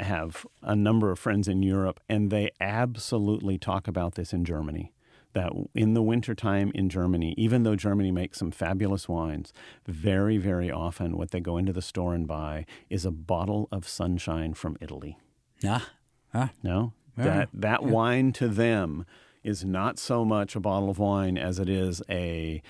[0.00, 4.94] have a number of friends in Europe and they absolutely talk about this in Germany.
[5.34, 9.52] That in the wintertime in Germany, even though Germany makes some fabulous wines,
[9.86, 13.86] very, very often what they go into the store and buy is a bottle of
[13.86, 15.18] sunshine from Italy.
[15.64, 15.90] ah,
[16.34, 17.24] ah, No, Yeah.
[17.24, 19.04] that that wine to them
[19.44, 22.62] is not so much a bottle of wine as it is a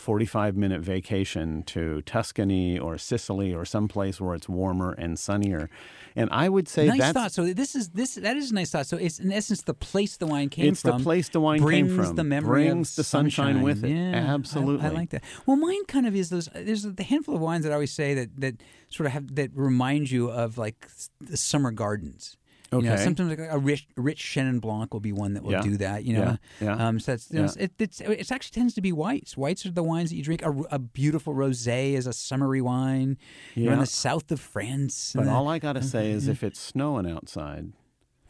[0.00, 5.68] 45 minute vacation to Tuscany or Sicily or someplace where it's warmer and sunnier.
[6.16, 7.32] And I would say nice that's thought.
[7.32, 8.86] So this is this that is a nice thought.
[8.86, 10.94] So it's in essence the place the wine came it's from.
[10.94, 12.16] It's the place the wine brings came from.
[12.16, 13.90] The memory brings the sunshine, with it.
[13.90, 14.86] Yeah, Absolutely.
[14.86, 15.22] I, like that.
[15.46, 16.48] Well, mine kind of is those.
[16.54, 19.50] There's the handful of wines that I always say that that sort of have that
[19.54, 20.88] remind you of like
[21.20, 22.36] the summer gardens.
[22.72, 23.02] You know, Okay.
[23.02, 25.62] sometimes like a rich, rich Chenin Blanc will be one that will Yeah.
[25.62, 26.04] do that.
[26.04, 26.20] You know,
[26.60, 26.76] Yeah.
[26.76, 26.86] Yeah.
[26.88, 27.64] Um, so that's, you know, Yeah.
[27.64, 29.36] it, it's it actually tends to be whites.
[29.36, 30.42] Whites are the wines that you drink.
[30.42, 33.18] A, a beautiful rosé is a summery wine.
[33.56, 35.12] You're in the south of France.
[35.16, 37.72] But the- all I got to say is if it's snowing outside,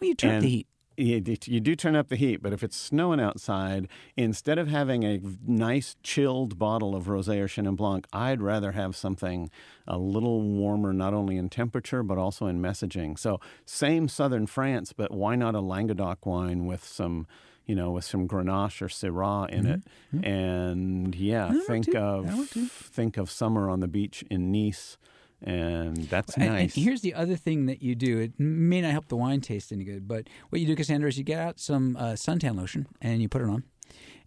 [0.01, 0.67] well, you turn the heat.
[1.01, 5.03] You, you do turn up the heat, but if it's snowing outside, instead of having
[5.05, 9.51] a nice chilled bottle of rosé or Chenin Blanc, I'd rather have something
[9.87, 13.19] a little warmer, not only in temperature but also in messaging.
[13.19, 17.27] So, same southern France, but why not a Languedoc wine with some,
[17.67, 19.81] you know, with some Grenache or Syrah in it?
[20.23, 24.99] And yeah, That think of think of summer on the beach in Nice,
[25.43, 26.75] and that's And- and nice.
[26.75, 28.19] here's the other thing that you do.
[28.19, 31.19] It may not help the wine taste any good, but what you do, Cassandra, is
[31.19, 33.65] you get out some uh, suntan lotion and you put it on,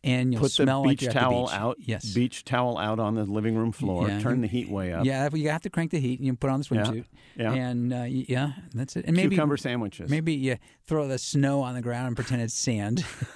[0.05, 1.55] and you'll Put the smell like beach the towel beach.
[1.55, 1.77] out.
[1.79, 2.13] Yes.
[2.13, 4.09] Beach towel out on the living room floor.
[4.09, 5.05] Yeah, turn the heat way up.
[5.05, 7.05] Yeah, you have to crank the heat and you put on the swimsuit.
[7.37, 7.53] yeah.
[7.53, 9.05] And uh, yeah, that's it.
[9.07, 10.09] And maybe Cucumber sandwiches.
[10.09, 10.57] maybe you
[10.87, 13.05] throw the snow on the ground and pretend it's sand.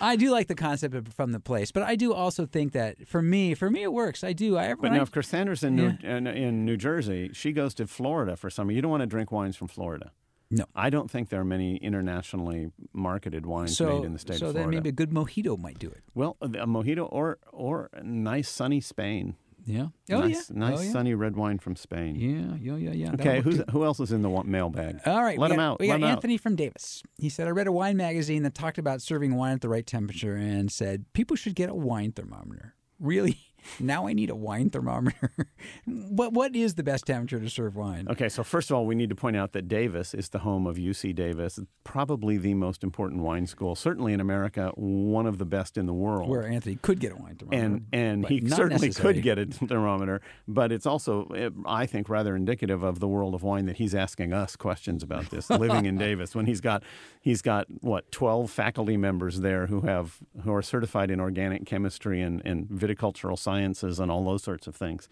[0.00, 3.08] I do like the concept of from the place, but I do also think that
[3.08, 4.22] for me, for me, it works.
[4.22, 4.56] I do.
[4.58, 7.74] I But when I- now, if Cassandra's in, New, in, in New Jersey, she goes
[7.74, 8.72] to Florida for summer.
[8.72, 10.12] You don't want to drink wines from Florida.
[10.50, 10.64] No.
[10.74, 14.46] I don't think there are many internationally marketed wines so made in the state so
[14.46, 14.58] of Florida.
[14.58, 16.02] So then maybe a good mojito might do it.
[16.14, 19.36] well, a mojito or or a nice sunny Spain.
[19.66, 19.88] Yeah.
[20.12, 20.58] Oh nice, yeah.
[20.58, 20.92] nice oh, yeah.
[20.92, 22.14] sunny red wine from Spain.
[22.14, 23.12] Yeah, yeah, yeah, yeah.
[23.14, 25.00] Okay, who's who else is in the mailbag?
[25.04, 25.80] All right, let we him got, out.
[25.80, 26.16] We let got him out.
[26.16, 27.02] Anthony from Davis.
[27.18, 29.84] He said, I read a wine magazine that talked about serving wine at the right
[29.84, 32.74] temperature and said people should get a wine thermometer.
[33.00, 33.38] Really?
[33.80, 35.30] Now I need a wine thermometer.
[35.86, 38.06] what What is the best temperature to serve wine?
[38.08, 40.66] Okay, so first of all, we need to point out that Davis is the home
[40.66, 45.44] of UC Davis, probably the most important wine school, certainly in America, one of the
[45.44, 46.28] best in the world.
[46.28, 47.64] Where Anthony could get a wine thermometer.
[47.64, 52.82] and and he certainly could get a thermometer, but it's also, I think, rather indicative
[52.82, 55.50] of the world of wine that he's asking us questions about this.
[55.50, 56.82] living in Davis, when he's got
[57.20, 62.20] he's got what twelve faculty members there who have who are certified in organic chemistry
[62.20, 65.08] and, and viticultural sciences and all those sorts of things.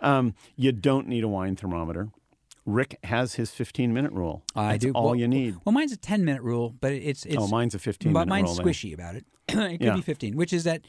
[0.00, 2.08] Um, you don't need a wine thermometer.
[2.66, 4.42] Rick has his 15 minute rule.
[4.56, 4.92] I That's do.
[4.92, 5.56] all well, you need.
[5.64, 7.24] Well, mine's a 10 minute rule, but it's.
[7.26, 8.54] it's oh, mine's a 15 but minute mine's rule.
[8.56, 8.66] then.
[8.66, 9.24] squishy about it.
[9.48, 9.94] it could Yeah.
[9.96, 10.82] be 15, which is that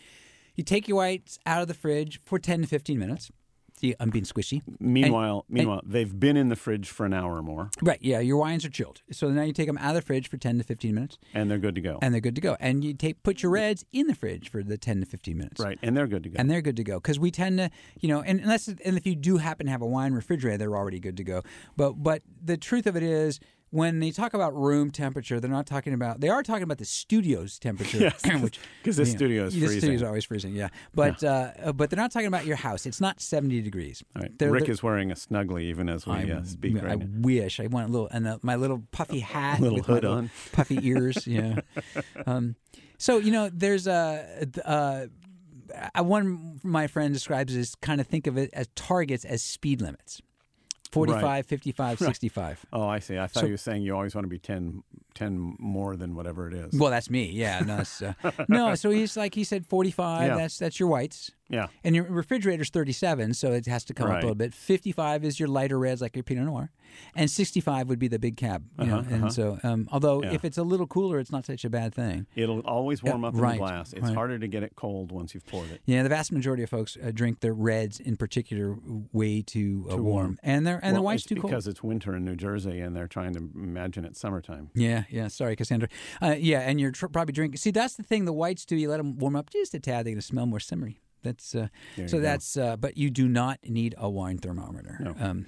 [0.56, 3.30] you take your whites out of the fridge for 10 to 15 minutes.
[3.78, 4.62] See, I'm being squishy.
[4.80, 8.38] Meanwhile, meanwhile, they've been in the fridge for an hour or more, Right, yeah, your
[8.38, 9.02] wines are chilled.
[9.12, 11.52] So now you take them out of the fridge for 10 to 15 minutes, and
[11.52, 12.00] they're good to go.
[12.02, 12.56] and they're good to go.
[12.62, 15.60] And you take put your reds in the fridge for the 10 to 15 minutes.
[15.62, 16.36] right, and they're good to go.
[16.40, 17.70] And they're good to go because we tend to,
[18.00, 20.78] you know, and unless and if you do happen to have a wine refrigerator, they're
[20.78, 21.42] already good to go.
[21.76, 25.66] But but the truth of it is, when they talk about room temperature, they're not
[25.66, 26.22] talking about.
[26.22, 29.54] They are talking about the studio's temperature, Yes, which 'cause the you know, studio is
[29.54, 29.80] the freezing.
[29.80, 30.56] studio's always freezing.
[30.56, 32.86] Yeah, but Uh, but they're not talking about your house.
[32.86, 34.04] It's not seventy degrees.
[34.16, 34.38] Right.
[34.38, 37.06] They're- Rick they're- is wearing a snuggly even as we uh, speak I right now.
[37.22, 40.04] wish I want a little and uh, my little puffy hat, Little with my hood
[40.04, 40.32] little on.
[40.54, 41.26] puffy ears.
[41.28, 41.60] Yeah.
[42.26, 42.56] um,
[42.98, 44.48] so you know, there's a.
[44.64, 45.08] Uh, uh,
[46.04, 49.82] one my friend describes it as kind of think of it as targets as speed
[49.82, 50.22] limits
[50.92, 51.46] 45 Right.
[51.46, 53.18] 55 65 Oh, I see.
[53.18, 54.84] I thought So- you were saying you always want to be 10,
[55.16, 56.78] 10 more than whatever it is.
[56.80, 57.84] well that's me yeah no,
[58.24, 60.36] uh, no so he's like he said 45 Yeah.
[60.38, 61.68] that's that's your whites Yeah.
[61.84, 64.52] And your refrigerator's 37, so it has to come up a little bit.
[64.52, 66.72] 55 is your lighter reds, like your Pinot Noir,
[67.16, 68.64] and 65 would be the big cab.
[68.80, 70.36] You know, and so, um, although Uh-huh, Yeah.
[70.38, 72.26] if it's a little cooler, it's not such a bad thing.
[72.36, 73.94] It'll always warm up in right, the glass.
[73.94, 74.16] It's right.
[74.16, 75.82] harder to get it cold once you've poured it.
[75.86, 78.76] Yeah, the vast majority of folks uh, drink their reds in particular
[79.14, 80.16] way too, uh, Too warm.
[80.16, 80.40] warm.
[80.42, 81.52] and they're and the white's too cold.
[81.52, 84.72] because it's winter in New Jersey and they're trying to imagine it's summertime.
[84.74, 85.28] Yeah, yeah.
[85.28, 85.90] Sorry, Cassandra.
[86.22, 87.58] Uh, yeah, and you're tr- probably drinking.
[87.58, 88.26] See, that's the thing.
[88.26, 88.76] The whites do.
[88.76, 90.06] You let them warm up just a tad.
[90.06, 90.98] They're going to smell more simmery.
[91.24, 91.68] That's uh,
[92.08, 92.20] so.
[92.20, 94.98] That's uh, but you do not need a wine thermometer.
[95.00, 95.16] No.
[95.20, 95.48] Um,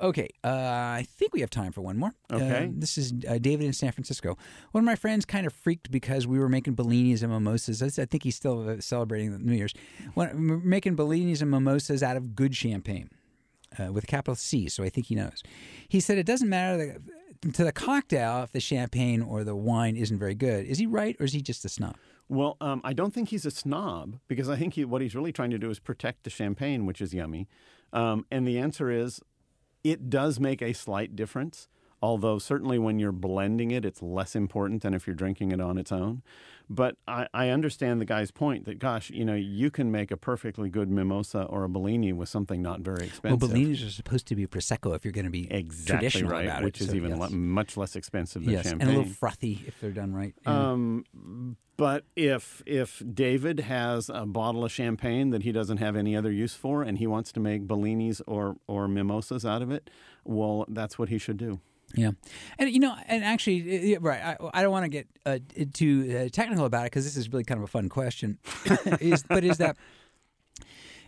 [0.00, 2.14] okay, uh, I think we have time for one more.
[2.32, 2.66] Okay.
[2.66, 4.38] Uh, this is uh, David in San Francisco.
[4.72, 7.82] One of my friends kind of freaked because we were making bellinis and mimosas.
[7.98, 9.74] I think he's still celebrating New Year's.
[10.14, 13.10] When, we're making bellinis and mimosas out of good champagne
[13.78, 15.42] uh, with a capital C, so I think he knows.
[15.88, 16.98] He said it doesn't matter
[17.42, 20.66] to the cocktail if the champagne or the wine isn't very good.
[20.66, 21.96] Is he right, or is he just a snob?
[22.28, 25.32] Well, um, I don't think he's a snob because I think he, what he's really
[25.32, 27.48] trying to do is protect the champagne, which is yummy.
[27.92, 29.20] Um, and the answer is
[29.82, 31.66] it does make a slight difference,
[32.02, 35.78] although certainly when you're blending it, it's less important than if you're drinking it on
[35.78, 36.22] its own.
[36.72, 40.16] But I, I understand the guy's point that, gosh, you know, you can make a
[40.16, 43.42] perfectly good mimosa or a Bellini with something not very expensive.
[43.42, 46.44] Well, bellinis are supposed to be prosecco if you're going to be exactly traditional right,
[46.44, 46.84] about which it.
[46.84, 47.18] is so even yes.
[47.18, 48.88] le- much less expensive than yes, champagne.
[48.88, 50.32] and a little frothy if they're done right.
[50.46, 51.04] Um,
[51.76, 56.30] but if if David has a bottle of champagne that he doesn't have any other
[56.30, 59.90] use for, and he wants to make bellinis or or mimosas out of it,
[60.24, 61.58] well, that's what he should do.
[61.94, 62.12] Yeah,
[62.58, 64.22] and you know, and actually, right.
[64.22, 65.38] I, I don't want to get uh,
[65.72, 68.38] too uh, technical about it because this is really kind of a fun question.
[69.00, 69.76] is but is that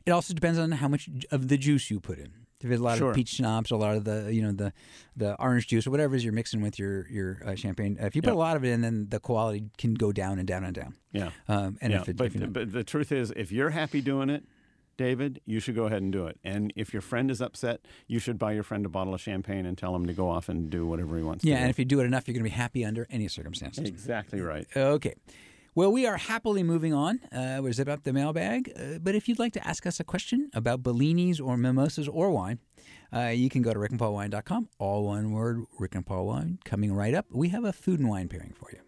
[0.07, 2.33] it also depends on how much of the juice you put in.
[2.61, 3.11] If there's a lot Sure.
[3.11, 4.73] of peach schnapps, a lot of the you know the
[5.17, 7.97] the orange juice or whatever it is you're mixing with your your uh, champagne.
[8.01, 10.47] If you put a lot of it in, then the quality can go down and
[10.47, 10.95] down and down.
[11.13, 12.01] Yeah, Um, and yeah.
[12.03, 14.45] if it, but if you know- but the truth is, if you're happy doing it.
[14.97, 16.39] David, you should go ahead and do it.
[16.45, 19.67] And if your friend is upset, you should buy your friend a bottle of champagne
[19.67, 21.79] and tell him to go off and do whatever he wants yeah, to and if
[21.79, 23.85] you do it enough, you're going to be happy under any circumstances.
[23.85, 24.67] exactly right.
[24.77, 25.15] Okay.
[25.75, 27.21] Well, we are happily moving on.
[27.33, 28.73] Uh, we're zip up the mailbag.
[28.77, 32.31] Uh, but if you'd like to ask us a question about Bellinis or mimosas or
[32.31, 32.59] wine,
[33.11, 34.69] uh, you can go to rickandpaulwine.com.
[34.79, 36.59] All one word, Rick and Paul Wine.
[36.67, 38.81] Coming right up, we have a food and wine pairing for you.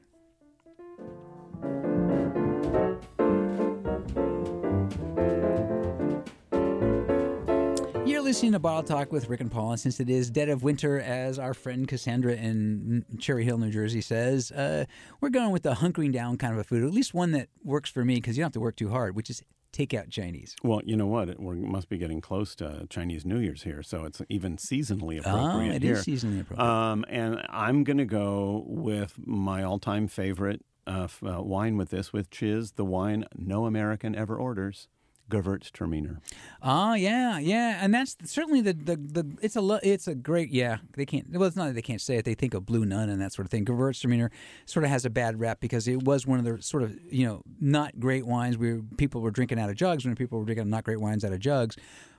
[8.25, 10.99] Listening to Bottle Talk with Rick and Paul, and since it is dead of winter,
[10.99, 14.87] as our friend Cassandra in Cherry Hill, New Jersey says, uh,
[15.21, 17.91] we're going with the hunkering down kind of a food, at least one that works
[17.91, 19.43] for me because you don't have to work too hard, which is
[19.75, 20.57] takeout Chinese.
[20.63, 21.39] Well, you know what?
[21.39, 25.29] We must be getting close to Chinese New Year's here, so it's even seasonally Ah,
[25.49, 25.95] appropriate it here.
[25.97, 26.67] is seasonally appropriate.
[26.67, 32.13] Um, and I'm going to go with my all-time favorite uh, uh, wine with this,
[32.13, 34.89] which is the wine no American ever orders,
[35.31, 36.19] Gewürztraminer.
[36.63, 40.51] Ah, yeah, yeah, and that's certainly the the, the it's a lo- it's a great
[40.51, 40.79] yeah.
[40.97, 42.25] They can't well, it's not that they can't say it.
[42.25, 43.65] They think of Blue Nun and that sort of thing.
[43.65, 44.31] Gewürztraminer
[44.67, 47.27] sort of has a bad rep because it was one of the sort of you
[47.27, 50.69] know not great wines where people were drinking out of jugs when people were drinking
[50.69, 51.77] not great wines out of jugs.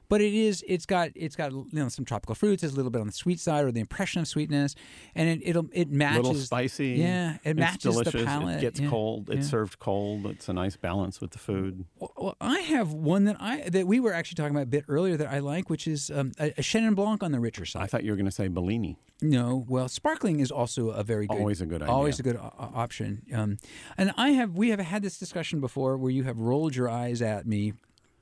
[0.10, 0.64] But it is.
[0.68, 1.10] It's got.
[1.16, 1.51] It's got.
[1.51, 2.64] You know, some tropical fruits.
[2.64, 4.76] It's a little bit on the sweet side, or the impression of sweetness,
[5.16, 6.18] and it it'll it matches.
[6.26, 6.89] little spicy.
[6.89, 8.14] Yeah, it It's matches delicious.
[8.14, 8.58] the palate.
[8.58, 8.89] It gets yeah.
[8.89, 9.30] cold.
[9.30, 9.51] It's yeah.
[9.51, 10.26] served cold.
[10.28, 11.86] It's a nice balance with the food.
[11.99, 14.86] Well, well, I have one that I that we were actually talking about a bit
[14.88, 17.84] earlier that I like, which is um, a, a Chenin Blanc on the richer side.
[17.84, 18.97] I thought you were going to say Bellini.
[19.22, 22.53] No, well, sparkling is also a very good, Always a good always a good o-
[22.60, 23.22] o- option.
[23.34, 23.58] Um,
[23.97, 27.22] and I have we have had this discussion before where you have rolled your eyes
[27.22, 27.74] at me,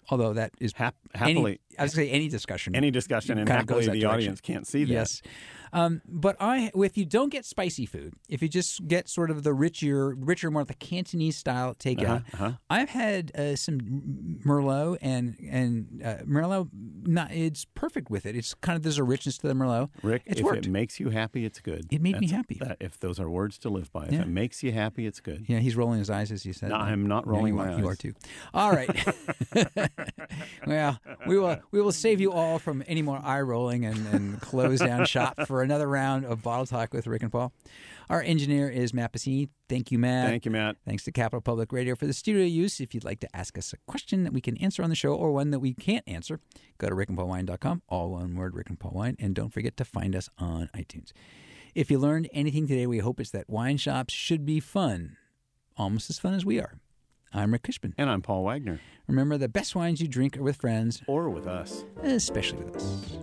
[0.09, 2.75] although that is Hap- any- happily, I was going to say any discussion.
[2.75, 4.07] any discussion, and happily the direction.
[4.09, 4.91] audience can't see that.
[4.93, 5.21] Yes.
[5.73, 9.43] Um, but I, if you don't get spicy food, if you just get sort of
[9.43, 12.51] the richer, richer, more the Cantonese style takeout, uh-huh.
[12.69, 16.69] I've had uh, some Merlot and and uh, Merlot.
[17.05, 18.35] Not, it's perfect with it.
[18.35, 19.89] It's kind of there's a richness to the Merlot.
[20.03, 20.65] Rick, it's if worked.
[20.65, 21.87] it makes you happy, it's good.
[21.91, 22.55] It made me That's- happy.
[22.59, 24.21] that- if those are words to live by, if Yeah.
[24.21, 25.45] it makes you happy, it's good.
[25.47, 26.69] yeah, he's rolling his eyes as you said.
[26.69, 26.75] No.
[26.75, 28.13] I'm not rolling you my are, You are too.
[28.53, 28.89] All right.
[30.67, 34.41] well, we will we will save you all from any more eye rolling and, and
[34.41, 37.51] close down shop for another round of bottle talk with Rick and Paul.
[38.09, 39.49] Our engineer is Matt Bassini.
[39.69, 40.29] Thank you, Matt.
[40.29, 40.75] Thank you, Matt.
[40.85, 42.79] Thanks to Capital Public Radio for the studio use.
[42.79, 45.13] If you'd like to ask us a question that we can answer on the show
[45.15, 46.39] or one that we can't answer,
[46.77, 50.15] go to rickandpaulwine.com, all one word, Rick and Paul Wine, and don't forget to find
[50.15, 51.11] us on iTunes.
[51.73, 55.17] If you learned anything today, we hope it's that wine shops should be fun,
[55.75, 56.75] almost as fun as we are.
[57.35, 57.93] I'm Rick Kushman.
[57.97, 58.79] And I'm Paul Wagner.
[59.07, 61.83] Remember, the best wines you drink are with friends, Or with us.
[62.03, 63.17] especially with us.